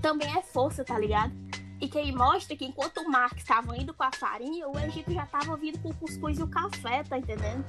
também 0.00 0.28
é 0.36 0.42
força, 0.42 0.84
tá 0.84 0.98
ligado? 0.98 1.32
E 1.80 1.88
que 1.88 1.98
aí 1.98 2.10
mostra 2.10 2.56
que 2.56 2.64
enquanto 2.64 2.98
o 2.98 3.10
Marx 3.10 3.36
estava 3.42 3.76
indo 3.76 3.92
com 3.92 4.02
a 4.02 4.10
farinha, 4.10 4.66
o 4.66 4.78
Egito 4.78 5.12
já 5.12 5.24
estava 5.24 5.56
vindo 5.56 5.78
com 5.80 5.90
o 5.90 5.94
cuscuz 5.94 6.38
e 6.38 6.42
o 6.42 6.48
café, 6.48 7.04
tá 7.04 7.18
entendendo? 7.18 7.64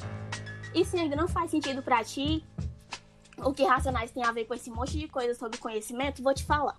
E 0.73 0.85
se 0.85 0.97
ainda 0.97 1.15
não 1.15 1.27
faz 1.27 1.51
sentido 1.51 1.81
para 1.81 2.03
ti, 2.03 2.43
o 3.37 3.53
que 3.53 3.63
Racionais 3.63 4.11
tem 4.11 4.23
a 4.23 4.31
ver 4.31 4.45
com 4.45 4.53
esse 4.53 4.69
monte 4.69 4.97
de 4.97 5.07
coisas 5.07 5.37
sobre 5.37 5.57
conhecimento, 5.57 6.23
vou 6.23 6.33
te 6.33 6.43
falar. 6.43 6.77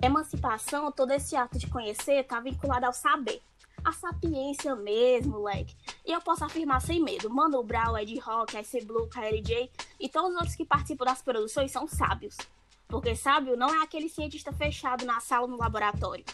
Emancipação, 0.00 0.90
todo 0.90 1.12
esse 1.12 1.36
ato 1.36 1.58
de 1.58 1.68
conhecer, 1.68 2.24
tá 2.24 2.40
vinculado 2.40 2.86
ao 2.86 2.92
saber. 2.92 3.40
A 3.84 3.92
sapiência 3.92 4.74
mesmo, 4.76 5.32
moleque. 5.32 5.74
E 6.04 6.12
eu 6.12 6.20
posso 6.20 6.44
afirmar 6.44 6.80
sem 6.80 7.02
medo, 7.02 7.30
Mano 7.30 7.62
Brown, 7.62 7.98
Ed 7.98 8.18
Rock, 8.20 8.58
Ice 8.58 8.84
Blue, 8.84 9.08
KLJ 9.08 9.70
e 9.98 10.08
todos 10.08 10.30
os 10.30 10.36
outros 10.36 10.54
que 10.54 10.64
participam 10.64 11.04
das 11.04 11.22
produções 11.22 11.70
são 11.70 11.86
sábios. 11.86 12.36
Porque 12.86 13.16
sábio 13.16 13.56
não 13.56 13.74
é 13.74 13.82
aquele 13.82 14.08
cientista 14.08 14.52
fechado 14.52 15.04
na 15.04 15.20
sala 15.20 15.46
no 15.46 15.56
laboratório 15.56 16.24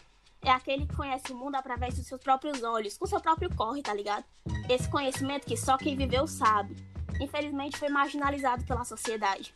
é 0.43 0.51
aquele 0.51 0.87
que 0.87 0.97
conhece 0.97 1.33
o 1.33 1.37
mundo 1.37 1.57
através 1.57 1.95
dos 1.95 2.07
seus 2.07 2.21
próprios 2.21 2.63
olhos, 2.63 2.97
com 2.97 3.07
seu 3.07 3.21
próprio 3.21 3.55
corre, 3.55 3.83
tá 3.83 3.93
ligado? 3.93 4.25
Esse 4.69 4.89
conhecimento 4.89 5.47
que 5.47 5.57
só 5.57 5.77
quem 5.77 5.97
viveu 5.97 6.27
sabe. 6.27 6.77
Infelizmente 7.21 7.79
foi 7.79 7.89
marginalizado 7.89 8.65
pela 8.65 8.85
sociedade. 8.85 9.55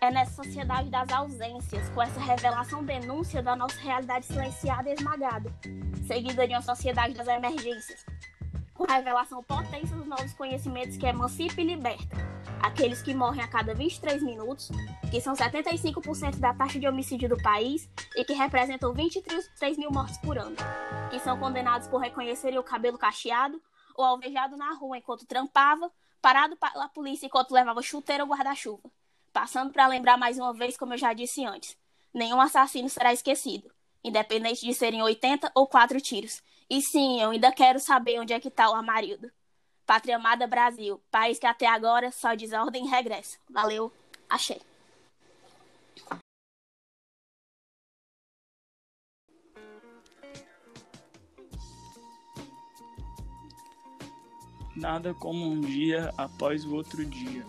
É 0.00 0.10
nessa 0.10 0.42
sociedade 0.42 0.90
das 0.90 1.10
ausências, 1.12 1.88
com 1.90 2.02
essa 2.02 2.20
revelação 2.20 2.84
denúncia 2.84 3.42
da 3.42 3.54
nossa 3.54 3.78
realidade 3.80 4.26
silenciada 4.26 4.90
e 4.90 4.94
esmagada, 4.94 5.52
seguida 6.06 6.46
de 6.46 6.54
uma 6.54 6.62
sociedade 6.62 7.14
das 7.14 7.28
emergências, 7.28 8.04
com 8.74 8.84
a 8.90 8.96
revelação 8.96 9.42
potência 9.42 9.96
dos 9.96 10.06
novos 10.06 10.32
conhecimentos 10.32 10.96
que 10.96 11.06
emancipa 11.06 11.60
e 11.60 11.64
liberta, 11.64 12.16
aqueles 12.62 13.02
que 13.02 13.14
morrem 13.14 13.42
a 13.42 13.48
cada 13.48 13.74
23 13.74 14.22
minutos, 14.22 14.70
que 15.10 15.20
são 15.20 15.34
75% 15.34 16.38
da 16.38 16.54
taxa 16.54 16.78
de 16.78 16.86
homicídio 16.86 17.28
do 17.28 17.42
país 17.42 17.88
e 18.16 18.24
que 18.24 18.32
representam 18.32 18.92
23 18.92 19.76
mil 19.76 19.90
mortes 19.90 20.18
por 20.18 20.38
ano, 20.38 20.56
que 21.10 21.18
são 21.18 21.38
condenados 21.38 21.88
por 21.88 22.00
reconhecerem 22.00 22.58
o 22.58 22.62
cabelo 22.62 22.98
cacheado 22.98 23.60
ou 23.94 24.04
alvejado 24.04 24.56
na 24.56 24.72
rua 24.74 24.98
enquanto 24.98 25.26
trampava, 25.26 25.90
parado 26.20 26.56
pela 26.56 26.88
polícia 26.88 27.26
enquanto 27.26 27.52
levava 27.52 27.82
chuteira 27.82 28.24
ou 28.24 28.30
guarda-chuva. 28.30 28.90
Passando 29.32 29.72
para 29.72 29.86
lembrar 29.86 30.16
mais 30.16 30.38
uma 30.38 30.52
vez, 30.52 30.76
como 30.76 30.94
eu 30.94 30.98
já 30.98 31.12
disse 31.12 31.44
antes, 31.44 31.76
nenhum 32.12 32.40
assassino 32.40 32.88
será 32.88 33.12
esquecido, 33.12 33.70
independente 34.04 34.64
de 34.64 34.74
serem 34.74 35.02
80 35.02 35.50
ou 35.54 35.66
4 35.66 36.00
tiros. 36.00 36.42
E 36.68 36.80
sim, 36.80 37.20
eu 37.20 37.30
ainda 37.30 37.52
quero 37.52 37.78
saber 37.78 38.20
onde 38.20 38.32
é 38.32 38.40
que 38.40 38.48
está 38.48 38.70
o 38.70 38.74
Amarildo. 38.74 39.30
Pátria 39.86 40.16
amada 40.16 40.46
Brasil, 40.46 41.02
país 41.10 41.38
que 41.38 41.46
até 41.46 41.66
agora 41.66 42.10
só 42.12 42.34
desordem 42.34 42.86
e 42.86 42.88
regresso. 42.88 43.38
Valeu, 43.50 43.92
achei. 44.28 44.60
Nada 54.74 55.12
como 55.14 55.44
um 55.44 55.60
dia 55.60 56.12
após 56.16 56.64
o 56.64 56.74
outro 56.74 57.04
dia. 57.04 57.44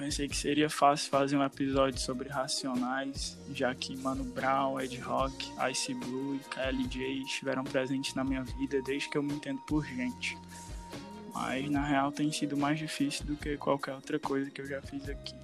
Pensei 0.00 0.26
que 0.26 0.36
seria 0.36 0.70
fácil 0.70 1.10
fazer 1.10 1.36
um 1.36 1.44
episódio 1.44 2.00
sobre 2.00 2.30
Racionais, 2.30 3.36
já 3.52 3.74
que 3.74 3.94
Mano 3.98 4.24
Brown, 4.24 4.80
Ed 4.80 4.98
Rock, 4.98 5.52
Ice 5.70 5.92
Blue 5.92 6.36
e 6.36 6.38
KLJ 6.38 7.22
estiveram 7.22 7.62
presentes 7.62 8.14
na 8.14 8.24
minha 8.24 8.42
vida 8.42 8.80
desde 8.80 9.10
que 9.10 9.18
eu 9.18 9.22
me 9.22 9.34
entendo 9.34 9.60
por 9.66 9.84
gente. 9.84 10.38
Mas 11.34 11.70
na 11.70 11.84
real 11.84 12.10
tem 12.10 12.32
sido 12.32 12.56
mais 12.56 12.78
difícil 12.78 13.26
do 13.26 13.36
que 13.36 13.58
qualquer 13.58 13.92
outra 13.92 14.18
coisa 14.18 14.50
que 14.50 14.62
eu 14.62 14.66
já 14.66 14.80
fiz 14.80 15.06
aqui. 15.06 15.34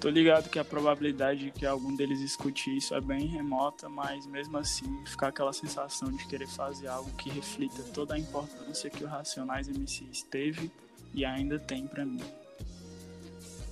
Tô 0.00 0.08
ligado 0.08 0.48
que 0.48 0.58
a 0.58 0.64
probabilidade 0.64 1.44
de 1.44 1.50
que 1.50 1.66
algum 1.66 1.94
deles 1.94 2.20
escute 2.20 2.74
isso 2.74 2.94
é 2.94 3.00
bem 3.00 3.26
remota, 3.26 3.90
mas 3.90 4.24
mesmo 4.24 4.56
assim 4.56 5.04
fica 5.04 5.28
aquela 5.28 5.52
sensação 5.52 6.10
de 6.10 6.26
querer 6.28 6.48
fazer 6.48 6.86
algo 6.88 7.10
que 7.18 7.28
reflita 7.28 7.82
toda 7.92 8.14
a 8.14 8.18
importância 8.18 8.88
que 8.88 9.04
o 9.04 9.06
Racionais 9.06 9.68
MCs 9.68 10.22
teve 10.30 10.72
e 11.12 11.26
ainda 11.26 11.58
tem 11.58 11.86
para 11.86 12.06
mim. 12.06 12.24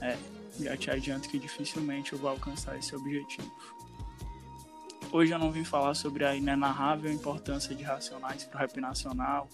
É, 0.00 0.16
já 0.60 0.76
te 0.76 0.90
adianto 0.90 1.28
que 1.28 1.38
dificilmente 1.38 2.12
eu 2.12 2.18
vou 2.18 2.30
alcançar 2.30 2.78
esse 2.78 2.94
objetivo. 2.94 3.50
Hoje 5.12 5.32
eu 5.32 5.38
não 5.38 5.52
vim 5.52 5.64
falar 5.64 5.94
sobre 5.94 6.24
a 6.24 6.34
inenarrável 6.34 7.12
importância 7.12 7.74
de 7.74 7.82
Racionais 7.82 8.44
para 8.44 8.56
o 8.56 8.60
rap 8.60 8.80
nacional 8.80 9.48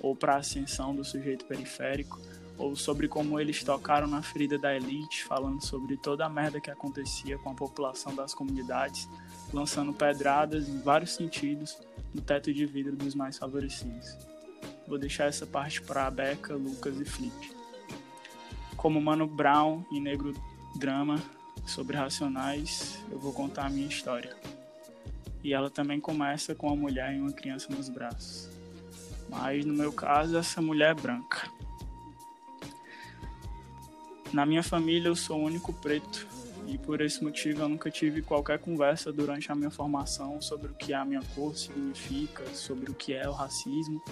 ou 0.00 0.16
para 0.16 0.34
a 0.34 0.38
ascensão 0.38 0.94
do 0.94 1.04
sujeito 1.04 1.44
periférico 1.44 2.18
ou 2.56 2.76
sobre 2.76 3.08
como 3.08 3.38
eles 3.38 3.62
tocaram 3.62 4.06
na 4.06 4.22
ferida 4.22 4.56
da 4.56 4.74
elite, 4.74 5.24
falando 5.24 5.64
sobre 5.64 5.96
toda 5.96 6.24
a 6.24 6.28
merda 6.28 6.60
que 6.60 6.70
acontecia 6.70 7.36
com 7.38 7.50
a 7.50 7.54
população 7.54 8.14
das 8.14 8.32
comunidades, 8.32 9.08
lançando 9.52 9.92
pedradas 9.92 10.68
em 10.68 10.80
vários 10.80 11.14
sentidos 11.14 11.76
no 12.12 12.20
teto 12.20 12.52
de 12.52 12.64
vidro 12.64 12.94
dos 12.94 13.14
mais 13.14 13.36
favorecidos. 13.36 14.16
Vou 14.86 14.98
deixar 14.98 15.24
essa 15.24 15.46
parte 15.46 15.82
para 15.82 16.10
Beca, 16.10 16.54
Lucas 16.54 16.98
e 17.00 17.04
Flip. 17.04 17.63
Como 18.84 19.00
Mano 19.00 19.26
Brown 19.26 19.82
e 19.90 19.98
Negro 19.98 20.34
Drama 20.76 21.18
sobre 21.64 21.96
Racionais, 21.96 23.02
eu 23.10 23.18
vou 23.18 23.32
contar 23.32 23.64
a 23.64 23.70
minha 23.70 23.86
história. 23.86 24.36
E 25.42 25.54
ela 25.54 25.70
também 25.70 25.98
começa 25.98 26.54
com 26.54 26.66
uma 26.66 26.76
mulher 26.76 27.14
e 27.14 27.18
uma 27.18 27.32
criança 27.32 27.72
nos 27.74 27.88
braços. 27.88 28.50
Mas 29.30 29.64
no 29.64 29.72
meu 29.72 29.90
caso, 29.90 30.36
essa 30.36 30.60
mulher 30.60 30.90
é 30.90 31.00
branca. 31.00 31.50
Na 34.34 34.44
minha 34.44 34.62
família 34.62 35.08
eu 35.08 35.16
sou 35.16 35.40
o 35.40 35.44
único 35.44 35.72
preto 35.72 36.26
e 36.66 36.76
por 36.76 37.00
esse 37.00 37.24
motivo 37.24 37.62
eu 37.62 37.68
nunca 37.70 37.90
tive 37.90 38.20
qualquer 38.20 38.58
conversa 38.58 39.10
durante 39.10 39.50
a 39.50 39.54
minha 39.54 39.70
formação 39.70 40.42
sobre 40.42 40.70
o 40.70 40.74
que 40.74 40.92
a 40.92 41.06
minha 41.06 41.22
cor 41.34 41.56
significa, 41.56 42.44
sobre 42.54 42.90
o 42.90 42.94
que 42.94 43.14
é 43.14 43.26
o 43.26 43.32
racismo 43.32 44.02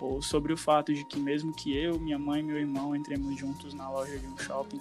ou 0.00 0.20
sobre 0.20 0.52
o 0.52 0.56
fato 0.56 0.92
de 0.92 1.04
que 1.04 1.18
mesmo 1.18 1.54
que 1.54 1.76
eu, 1.76 1.98
minha 1.98 2.18
mãe 2.18 2.40
e 2.40 2.42
meu 2.42 2.58
irmão 2.58 2.94
entremos 2.94 3.38
juntos 3.38 3.72
na 3.72 3.90
loja 3.90 4.18
de 4.18 4.26
um 4.26 4.36
shopping, 4.38 4.80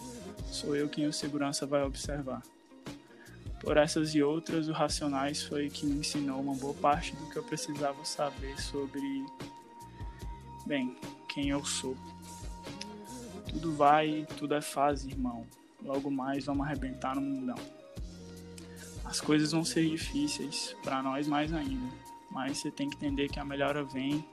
sou 0.51 0.75
eu 0.75 0.89
quem 0.89 1.08
o 1.08 1.13
segurança 1.13 1.65
vai 1.65 1.84
observar. 1.84 2.41
Por 3.60 3.78
essas 3.78 4.13
e 4.13 4.21
outras, 4.21 4.67
o 4.67 4.73
Racionais 4.73 5.41
foi 5.41 5.69
que 5.69 5.86
me 5.86 5.99
ensinou 5.99 6.39
uma 6.39 6.54
boa 6.54 6.73
parte 6.73 7.15
do 7.15 7.30
que 7.30 7.38
eu 7.38 7.43
precisava 7.43 8.04
saber 8.04 8.60
sobre, 8.62 9.25
bem, 10.65 10.95
quem 11.30 11.49
eu 11.49 11.63
sou. 11.63 11.95
Tudo 13.49 13.73
vai, 13.73 14.28
tudo 14.38 14.54
é 14.54 14.62
fase, 14.62 15.10
irmão. 15.10 15.47
Logo 15.82 16.12
mais 16.12 16.45
vamos 16.45 16.65
arrebentar 16.65 17.15
no 17.15 17.21
mundão. 17.21 17.58
As 19.06 19.21
coisas 19.21 19.51
vão 19.51 19.63
ser 19.63 19.89
difíceis, 19.89 20.75
para 20.84 21.01
nós 21.01 21.28
mais 21.28 21.54
ainda. 21.54 21.88
Mas 22.30 22.58
você 22.58 22.69
tem 22.69 22.89
que 22.89 22.97
entender 22.97 23.30
que 23.30 23.39
a 23.39 23.45
melhora 23.45 23.84
vem 23.84 24.25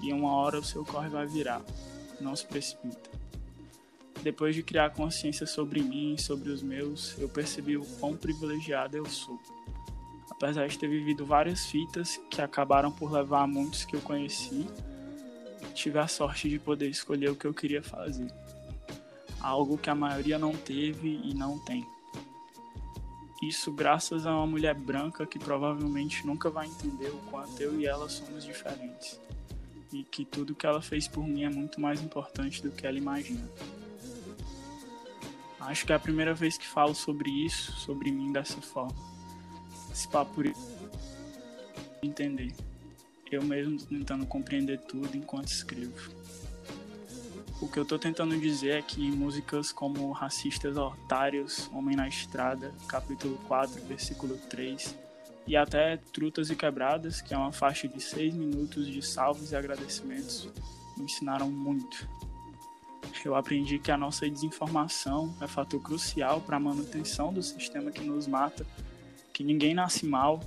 e 0.00 0.12
uma 0.12 0.32
hora 0.32 0.58
o 0.58 0.64
seu 0.64 0.84
corre 0.84 1.08
vai 1.08 1.26
virar. 1.26 1.62
Não 2.20 2.34
se 2.34 2.46
precipita. 2.46 3.10
Depois 4.22 4.54
de 4.54 4.62
criar 4.62 4.90
consciência 4.90 5.46
sobre 5.46 5.80
mim 5.80 6.14
e 6.14 6.20
sobre 6.20 6.50
os 6.50 6.62
meus, 6.62 7.16
eu 7.18 7.28
percebi 7.28 7.76
o 7.76 7.84
quão 8.00 8.16
privilegiado 8.16 8.96
eu 8.96 9.06
sou. 9.06 9.38
Apesar 10.30 10.66
de 10.66 10.78
ter 10.78 10.88
vivido 10.88 11.24
várias 11.24 11.66
fitas 11.66 12.20
que 12.30 12.40
acabaram 12.40 12.90
por 12.90 13.12
levar 13.12 13.42
a 13.42 13.46
muitos 13.46 13.84
que 13.84 13.96
eu 13.96 14.00
conheci, 14.00 14.66
tive 15.74 15.98
a 15.98 16.08
sorte 16.08 16.48
de 16.48 16.58
poder 16.58 16.88
escolher 16.88 17.30
o 17.30 17.36
que 17.36 17.46
eu 17.46 17.54
queria 17.54 17.82
fazer 17.82 18.28
algo 19.40 19.78
que 19.78 19.90
a 19.90 19.94
maioria 19.94 20.38
não 20.38 20.52
teve 20.52 21.20
e 21.24 21.34
não 21.34 21.58
tem. 21.58 21.86
Isso 23.42 23.70
graças 23.70 24.26
a 24.26 24.32
uma 24.32 24.46
mulher 24.46 24.74
branca 24.74 25.24
que 25.24 25.38
provavelmente 25.38 26.26
nunca 26.26 26.50
vai 26.50 26.66
entender 26.66 27.08
o 27.08 27.18
quanto 27.30 27.60
eu 27.60 27.78
e 27.80 27.86
ela 27.86 28.08
somos 28.08 28.44
diferentes. 28.44 29.20
E 29.92 30.04
que 30.04 30.24
tudo 30.24 30.54
que 30.54 30.66
ela 30.66 30.82
fez 30.82 31.08
por 31.08 31.26
mim 31.26 31.44
é 31.44 31.48
muito 31.48 31.80
mais 31.80 32.02
importante 32.02 32.62
do 32.62 32.70
que 32.70 32.86
ela 32.86 32.98
imagina. 32.98 33.48
Acho 35.60 35.84
que 35.84 35.92
é 35.92 35.96
a 35.96 36.00
primeira 36.00 36.34
vez 36.34 36.56
que 36.56 36.66
falo 36.66 36.94
sobre 36.94 37.30
isso, 37.30 37.72
sobre 37.72 38.10
mim 38.10 38.32
dessa 38.32 38.60
forma. 38.60 38.94
Esse 39.90 40.08
papo 40.08 40.42
entender. 42.02 42.54
Eu 43.30 43.42
mesmo 43.42 43.78
tentando 43.78 44.24
compreender 44.26 44.78
tudo 44.80 45.16
enquanto 45.16 45.48
escrevo. 45.48 46.10
O 47.60 47.68
que 47.68 47.78
eu 47.78 47.84
tô 47.84 47.98
tentando 47.98 48.38
dizer 48.38 48.70
é 48.70 48.82
que 48.82 49.10
músicas 49.10 49.72
como 49.72 50.12
Racistas 50.12 50.76
Otários, 50.76 51.68
Homem 51.72 51.96
na 51.96 52.06
Estrada, 52.06 52.72
capítulo 52.86 53.36
4, 53.48 53.84
versículo 53.84 54.38
3, 54.48 54.96
e 55.48 55.56
até 55.56 55.96
Trutas 55.96 56.50
e 56.50 56.54
Quebradas, 56.54 57.20
que 57.20 57.34
é 57.34 57.36
uma 57.36 57.50
faixa 57.50 57.88
de 57.88 58.00
6 58.00 58.34
minutos 58.34 58.86
de 58.86 59.02
salvos 59.02 59.50
e 59.50 59.56
agradecimentos, 59.56 60.48
me 60.96 61.04
ensinaram 61.04 61.50
muito. 61.50 62.08
Eu 63.24 63.34
aprendi 63.34 63.80
que 63.80 63.90
a 63.90 63.96
nossa 63.96 64.28
desinformação 64.30 65.34
é 65.40 65.48
fator 65.48 65.82
crucial 65.82 66.40
para 66.40 66.56
a 66.56 66.60
manutenção 66.60 67.32
do 67.32 67.42
sistema 67.42 67.90
que 67.90 68.04
nos 68.04 68.28
mata, 68.28 68.64
que 69.32 69.42
ninguém 69.42 69.74
nasce 69.74 70.06
mal, 70.06 70.38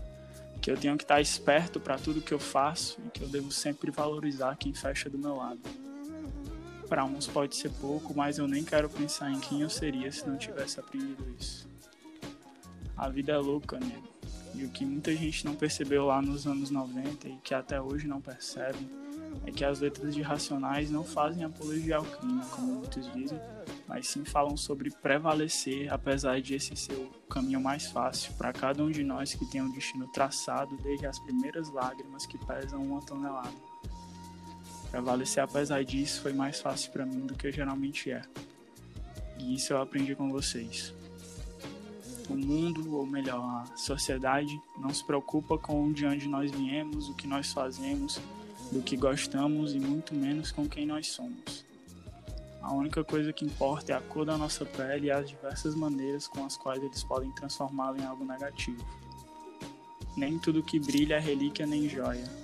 que 0.62 0.72
eu 0.72 0.78
tenho 0.78 0.96
que 0.96 1.04
estar 1.04 1.20
esperto 1.20 1.80
para 1.80 1.98
tudo 1.98 2.22
que 2.22 2.34
eu 2.34 2.40
faço 2.40 3.02
e 3.06 3.10
que 3.10 3.24
eu 3.24 3.28
devo 3.28 3.52
sempre 3.52 3.92
valorizar 3.92 4.56
quem 4.56 4.74
fecha 4.74 5.10
do 5.10 5.18
meu 5.18 5.36
lado 5.36 5.60
para 6.92 7.06
uns 7.06 7.26
pode 7.26 7.56
ser 7.56 7.70
pouco, 7.80 8.14
mas 8.14 8.38
eu 8.38 8.46
nem 8.50 8.66
quero 8.66 8.90
pensar 8.90 9.32
em 9.32 9.40
quem 9.40 9.62
eu 9.62 9.70
seria 9.70 10.12
se 10.12 10.28
não 10.28 10.36
tivesse 10.36 10.78
aprendido 10.78 11.26
isso. 11.40 11.66
A 12.98 13.08
vida 13.08 13.32
é 13.32 13.38
louca, 13.38 13.80
né? 13.80 13.98
E 14.54 14.64
o 14.66 14.70
que 14.70 14.86
muita 14.86 15.16
gente 15.16 15.46
não 15.46 15.56
percebeu 15.56 16.06
lá 16.06 16.22
nos 16.22 16.46
anos 16.46 16.70
90 16.70 17.28
e 17.28 17.38
que 17.38 17.54
até 17.54 17.82
hoje 17.82 18.08
não 18.08 18.20
percebe 18.20 18.90
é 19.46 19.52
que 19.52 19.64
as 19.64 19.80
letras 19.80 20.14
de 20.14 20.22
Racionais 20.22 20.92
não 20.92 21.04
fazem 21.04 21.44
apologia 21.44 21.98
ao 21.98 22.04
crime, 22.04 22.42
como 22.52 22.74
muitos 22.74 23.12
dizem, 23.14 23.40
mas 23.88 24.08
sim 24.08 24.26
falam 24.26 24.56
sobre 24.56 24.92
prevalecer, 24.92 25.92
apesar 25.92 26.42
de 26.42 26.56
esse 26.56 26.76
ser 26.76 26.94
o 26.94 27.10
caminho 27.30 27.62
mais 27.62 27.88
fácil 27.88 28.34
para 28.34 28.54
cada 28.54 28.84
um 28.84 28.92
de 28.92 29.04
nós 29.04 29.34
que 29.34 29.46
tem 29.50 29.62
um 29.62 29.72
destino 29.72 30.08
traçado 30.12 30.76
desde 30.78 31.06
as 31.06 31.18
primeiras 31.20 31.70
lágrimas 31.70 32.26
que 32.26 32.38
pesam 32.46 32.84
uma 32.84 33.02
tonelada. 33.02 33.50
Prevalecer 34.90 35.44
apesar 35.44 35.84
disso 35.84 36.22
foi 36.22 36.34
mais 36.34 36.60
fácil 36.60 36.92
para 36.92 37.06
mim 37.06 37.26
do 37.26 37.34
que 37.34 37.52
geralmente 37.52 38.12
é. 38.12 38.22
E 39.40 39.56
isso 39.56 39.74
eu 39.74 39.82
aprendi 39.82 40.16
com 40.16 40.30
vocês. 40.30 40.94
O 42.32 42.38
mundo, 42.38 42.96
ou 42.96 43.06
melhor, 43.06 43.42
a 43.42 43.76
sociedade, 43.76 44.60
não 44.78 44.94
se 44.94 45.04
preocupa 45.04 45.58
com 45.58 45.92
de 45.92 46.06
onde 46.06 46.28
nós 46.28 46.50
viemos, 46.52 47.10
o 47.10 47.16
que 47.16 47.28
nós 47.28 47.52
fazemos, 47.52 48.20
do 48.72 48.82
que 48.82 48.96
gostamos 48.96 49.74
e 49.74 49.80
muito 49.80 50.14
menos 50.16 50.52
com 50.52 50.68
quem 50.68 50.86
nós 50.86 51.08
somos. 51.08 51.66
A 52.62 52.74
única 52.74 53.04
coisa 53.04 53.34
que 53.34 53.44
importa 53.44 53.94
é 53.94 53.96
a 53.96 54.02
cor 54.02 54.26
da 54.26 54.38
nossa 54.38 54.66
pele 54.66 55.08
e 55.08 55.12
as 55.12 55.28
diversas 55.28 55.76
maneiras 55.76 56.28
com 56.28 56.46
as 56.46 56.56
quais 56.56 56.82
eles 56.82 57.04
podem 57.04 57.32
transformá-la 57.32 57.98
em 57.98 58.06
algo 58.06 58.24
negativo. 58.24 58.86
Nem 60.16 60.40
tudo 60.40 60.64
que 60.64 60.80
brilha 60.80 61.16
é 61.16 61.20
relíquia 61.20 61.66
nem 61.66 61.90
joia 61.90 62.42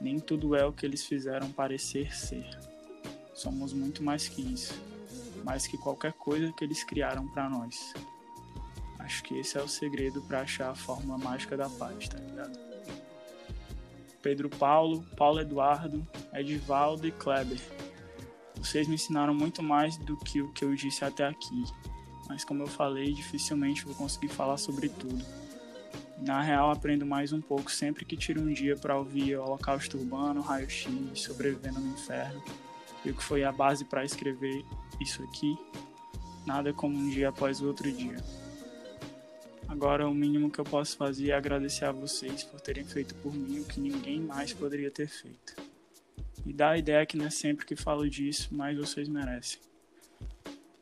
nem 0.00 0.18
tudo 0.18 0.56
é 0.56 0.64
o 0.64 0.72
que 0.72 0.86
eles 0.86 1.04
fizeram 1.04 1.52
parecer 1.52 2.14
ser. 2.16 2.48
Somos 3.34 3.72
muito 3.72 4.02
mais 4.02 4.28
que 4.28 4.40
isso, 4.40 4.74
mais 5.44 5.66
que 5.66 5.76
qualquer 5.76 6.14
coisa 6.14 6.52
que 6.52 6.64
eles 6.64 6.82
criaram 6.82 7.28
para 7.28 7.48
nós. 7.48 7.92
Acho 9.00 9.22
que 9.22 9.38
esse 9.38 9.58
é 9.58 9.62
o 9.62 9.68
segredo 9.68 10.22
para 10.22 10.42
achar 10.42 10.70
a 10.70 10.74
fórmula 10.74 11.18
mágica 11.18 11.56
da 11.56 11.68
paz, 11.68 12.08
tá 12.08 12.18
ligado? 12.18 12.58
Pedro 14.22 14.48
Paulo, 14.50 15.02
Paulo 15.16 15.40
Eduardo, 15.40 16.06
Edivaldo 16.32 17.06
e 17.06 17.10
Kleber. 17.10 17.60
Vocês 18.56 18.86
me 18.86 18.94
ensinaram 18.94 19.34
muito 19.34 19.62
mais 19.62 19.96
do 19.96 20.16
que 20.16 20.42
o 20.42 20.52
que 20.52 20.64
eu 20.64 20.74
disse 20.74 21.04
até 21.04 21.26
aqui, 21.26 21.64
mas 22.28 22.44
como 22.44 22.62
eu 22.62 22.66
falei, 22.66 23.12
dificilmente 23.14 23.84
vou 23.84 23.94
conseguir 23.94 24.28
falar 24.28 24.58
sobre 24.58 24.88
tudo. 24.88 25.24
Na 26.18 26.42
real, 26.42 26.70
aprendo 26.70 27.06
mais 27.06 27.32
um 27.32 27.40
pouco 27.40 27.72
sempre 27.72 28.04
que 28.04 28.16
tiro 28.16 28.42
um 28.42 28.52
dia 28.52 28.76
para 28.76 28.98
ouvir 28.98 29.36
Holocausto 29.36 29.96
Urbano, 29.96 30.42
Raio 30.42 30.68
X, 30.68 30.92
Sobrevivendo 31.14 31.80
no 31.80 31.94
Inferno, 31.94 32.42
e 33.02 33.10
o 33.10 33.14
que 33.14 33.24
foi 33.24 33.42
a 33.42 33.50
base 33.50 33.86
para 33.86 34.04
escrever 34.04 34.62
isso 35.00 35.22
aqui. 35.22 35.58
Nada 36.44 36.74
como 36.74 36.96
um 36.96 37.08
dia 37.08 37.30
após 37.30 37.62
o 37.62 37.66
outro 37.66 37.90
dia. 37.90 38.22
Agora, 39.70 40.08
o 40.08 40.12
mínimo 40.12 40.50
que 40.50 40.58
eu 40.58 40.64
posso 40.64 40.96
fazer 40.96 41.30
é 41.30 41.32
agradecer 41.32 41.84
a 41.84 41.92
vocês 41.92 42.42
por 42.42 42.60
terem 42.60 42.84
feito 42.84 43.14
por 43.14 43.32
mim 43.32 43.60
o 43.60 43.64
que 43.64 43.78
ninguém 43.78 44.20
mais 44.20 44.52
poderia 44.52 44.90
ter 44.90 45.06
feito. 45.06 45.54
E 46.44 46.52
dá 46.52 46.70
a 46.70 46.78
ideia 46.78 47.06
que 47.06 47.16
não 47.16 47.26
é 47.26 47.30
sempre 47.30 47.64
que 47.64 47.76
falo 47.76 48.10
disso, 48.10 48.48
mas 48.50 48.76
vocês 48.76 49.08
merecem. 49.08 49.60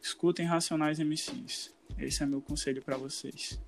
Escutem 0.00 0.46
Racionais 0.46 0.98
MCs. 0.98 1.70
Esse 1.98 2.22
é 2.22 2.26
meu 2.26 2.40
conselho 2.40 2.80
para 2.80 2.96
vocês. 2.96 3.60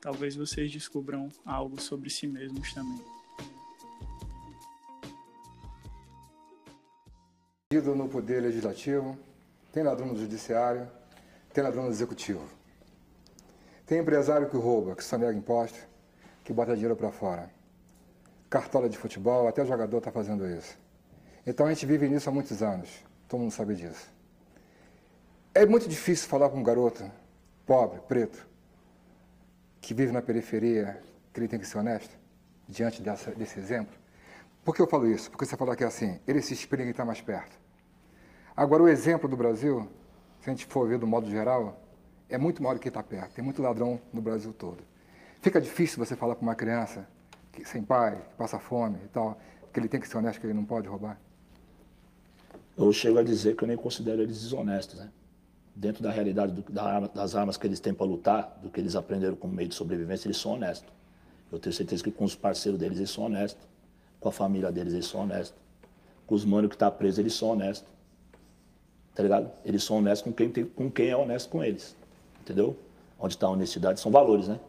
Talvez 0.00 0.36
vocês 0.36 0.70
descubram 0.70 1.28
algo 1.44 1.80
sobre 1.80 2.08
si 2.08 2.28
mesmos 2.28 2.72
também. 2.72 3.04
no 7.72 8.08
poder 8.08 8.42
legislativo, 8.42 9.18
tem 9.72 9.82
ladrão 9.82 10.06
no 10.06 10.16
judiciário, 10.16 10.88
tem 11.52 11.64
ladrão 11.64 11.82
no 11.82 11.90
executivo. 11.90 12.48
Tem 13.86 14.00
empresário 14.00 14.50
que 14.50 14.56
rouba, 14.56 14.96
que 14.96 15.04
sonega 15.04 15.32
imposto, 15.32 15.78
que 16.42 16.52
bota 16.52 16.74
dinheiro 16.74 16.96
para 16.96 17.12
fora. 17.12 17.48
Cartola 18.50 18.88
de 18.88 18.98
futebol, 18.98 19.46
até 19.46 19.64
jogador 19.64 19.98
está 19.98 20.10
fazendo 20.10 20.44
isso. 20.48 20.76
Então 21.46 21.66
a 21.66 21.68
gente 21.68 21.86
vive 21.86 22.08
nisso 22.08 22.28
há 22.28 22.32
muitos 22.32 22.62
anos. 22.62 22.90
Todo 23.28 23.40
mundo 23.40 23.52
sabe 23.52 23.76
disso. 23.76 24.12
É 25.54 25.64
muito 25.64 25.88
difícil 25.88 26.28
falar 26.28 26.50
com 26.50 26.58
um 26.58 26.62
garoto 26.64 27.08
pobre, 27.64 28.00
preto, 28.08 28.46
que 29.80 29.94
vive 29.94 30.12
na 30.12 30.20
periferia, 30.20 31.00
que 31.32 31.38
ele 31.38 31.48
tem 31.48 31.58
que 31.58 31.66
ser 31.66 31.78
honesto, 31.78 32.16
diante 32.68 33.00
dessa, 33.00 33.30
desse 33.30 33.58
exemplo. 33.58 33.94
Por 34.64 34.74
que 34.74 34.82
eu 34.82 34.88
falo 34.88 35.08
isso? 35.08 35.30
Porque 35.30 35.46
você 35.46 35.56
falou 35.56 35.76
que 35.76 35.84
é 35.84 35.86
assim, 35.86 36.18
ele 36.26 36.42
se 36.42 36.52
inspira 36.52 36.82
em 36.82 36.86
quem 36.86 36.90
está 36.90 37.04
mais 37.04 37.20
perto. 37.20 37.56
Agora, 38.56 38.82
o 38.82 38.88
exemplo 38.88 39.28
do 39.28 39.36
Brasil, 39.36 39.88
se 40.40 40.50
a 40.50 40.52
gente 40.52 40.66
for 40.66 40.88
ver 40.88 40.98
do 40.98 41.06
modo 41.06 41.30
geral, 41.30 41.80
é 42.28 42.38
muito 42.38 42.62
maior 42.62 42.74
do 42.74 42.80
que 42.80 42.88
está 42.88 43.02
perto. 43.02 43.34
Tem 43.34 43.44
muito 43.44 43.62
ladrão 43.62 44.00
no 44.12 44.20
Brasil 44.20 44.52
todo. 44.52 44.78
Fica 45.40 45.60
difícil 45.60 45.98
você 45.98 46.16
falar 46.16 46.34
para 46.34 46.42
uma 46.42 46.54
criança 46.54 47.06
que, 47.52 47.64
sem 47.64 47.82
pai, 47.82 48.16
que 48.16 48.34
passa 48.36 48.58
fome 48.58 48.98
e 49.04 49.08
tal, 49.08 49.38
que 49.72 49.78
ele 49.78 49.88
tem 49.88 50.00
que 50.00 50.08
ser 50.08 50.18
honesto, 50.18 50.40
que 50.40 50.46
ele 50.46 50.54
não 50.54 50.64
pode 50.64 50.88
roubar. 50.88 51.20
Eu 52.76 52.92
chego 52.92 53.18
a 53.18 53.22
dizer 53.22 53.56
que 53.56 53.62
eu 53.62 53.68
nem 53.68 53.76
considero 53.76 54.22
eles 54.22 54.42
desonestos, 54.42 54.98
né? 54.98 55.10
Dentro 55.74 56.02
da 56.02 56.10
realidade 56.10 56.52
do, 56.52 56.72
da, 56.72 57.00
das 57.00 57.34
armas 57.34 57.56
que 57.56 57.66
eles 57.66 57.80
têm 57.80 57.94
para 57.94 58.06
lutar, 58.06 58.58
do 58.62 58.70
que 58.70 58.80
eles 58.80 58.96
aprenderam 58.96 59.36
como 59.36 59.54
meio 59.54 59.68
de 59.68 59.74
sobrevivência, 59.74 60.26
eles 60.26 60.38
são 60.38 60.52
honestos. 60.52 60.92
Eu 61.52 61.58
tenho 61.58 61.72
certeza 61.72 62.02
que 62.02 62.10
com 62.10 62.24
os 62.24 62.34
parceiros 62.34 62.78
deles 62.80 62.98
eles 62.98 63.10
são 63.10 63.24
honestos. 63.24 63.66
Com 64.18 64.28
a 64.28 64.32
família 64.32 64.72
deles 64.72 64.92
eles 64.92 65.06
são 65.06 65.20
honestos. 65.20 65.54
Com 66.26 66.34
os 66.34 66.44
manos 66.44 66.68
que 66.68 66.74
estão 66.74 66.90
tá 66.90 66.96
presos 66.96 67.18
eles 67.18 67.34
são 67.34 67.50
honestos. 67.50 67.88
Tá 69.14 69.22
ligado? 69.22 69.50
Eles 69.64 69.84
são 69.84 69.98
honestos 69.98 70.22
com 70.22 70.32
quem, 70.32 70.50
tem, 70.50 70.64
com 70.64 70.90
quem 70.90 71.08
é 71.08 71.16
honesto 71.16 71.48
com 71.48 71.62
eles 71.62 71.94
entendeu? 72.46 72.76
Onde 73.18 73.34
está 73.34 73.48
a 73.48 73.50
honestidade 73.50 73.98
são 73.98 74.12
valores, 74.12 74.46
né? 74.46 74.60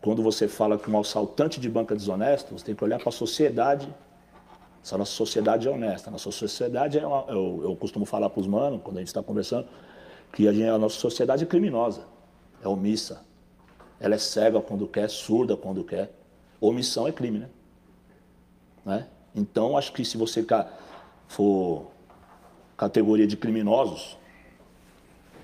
Quando 0.00 0.22
você 0.22 0.48
fala 0.48 0.78
que 0.78 0.90
um 0.90 0.98
assaltante 0.98 1.60
de 1.60 1.68
banca 1.68 1.92
é 1.92 1.96
desonesto, 1.96 2.56
você 2.56 2.64
tem 2.64 2.74
que 2.74 2.82
olhar 2.82 2.98
para 2.98 3.10
a 3.10 3.12
sociedade. 3.12 3.94
Se 4.82 4.94
a 4.94 4.98
nossa 4.98 5.12
sociedade 5.12 5.68
é 5.68 5.70
honesta, 5.70 6.08
a 6.08 6.12
nossa 6.12 6.30
sociedade 6.30 6.98
é, 6.98 7.06
uma, 7.06 7.26
eu, 7.28 7.60
eu, 7.64 7.76
costumo 7.76 8.06
falar 8.06 8.30
para 8.30 8.40
os 8.40 8.46
manos, 8.46 8.80
quando 8.82 8.96
a 8.96 9.00
gente 9.00 9.08
está 9.08 9.22
conversando, 9.22 9.68
que 10.32 10.48
a, 10.48 10.52
gente, 10.52 10.68
a 10.68 10.78
nossa 10.78 10.98
sociedade 10.98 11.44
é 11.44 11.46
criminosa, 11.46 12.06
é 12.62 12.68
omissa. 12.68 13.22
Ela 13.98 14.14
é 14.14 14.18
cega 14.18 14.58
quando 14.62 14.88
quer, 14.88 15.10
surda 15.10 15.54
quando 15.54 15.84
quer. 15.84 16.10
Omissão 16.58 17.06
é 17.06 17.12
crime, 17.12 17.40
né? 17.40 17.50
né? 18.86 19.06
Então, 19.34 19.76
acho 19.76 19.92
que 19.92 20.02
se 20.02 20.16
você 20.16 20.44
for 21.28 21.90
categoria 22.78 23.26
de 23.26 23.36
criminosos, 23.36 24.16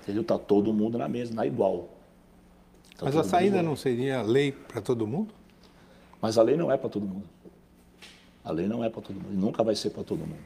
Entendeu? 0.07 0.21
Está 0.21 0.39
todo 0.39 0.71
mundo 0.71 0.97
na 0.97 1.09
mesma, 1.09 1.35
na 1.35 1.45
igual. 1.45 1.89
Tá 2.97 3.03
Mas 3.03 3.17
a 3.17 3.25
saída 3.25 3.61
não 3.61 3.75
seria 3.75 4.21
lei 4.21 4.53
para 4.53 4.79
todo 4.79 5.05
mundo? 5.05 5.33
Mas 6.21 6.37
a 6.37 6.41
lei 6.41 6.55
não 6.55 6.71
é 6.71 6.77
para 6.77 6.89
todo 6.89 7.05
mundo. 7.05 7.25
A 8.41 8.53
lei 8.53 8.67
não 8.67 8.81
é 8.85 8.89
para 8.89 9.01
todo 9.01 9.15
mundo. 9.15 9.33
E 9.33 9.35
nunca 9.35 9.61
vai 9.65 9.75
ser 9.75 9.89
para 9.89 10.05
todo 10.05 10.19
mundo. 10.19 10.39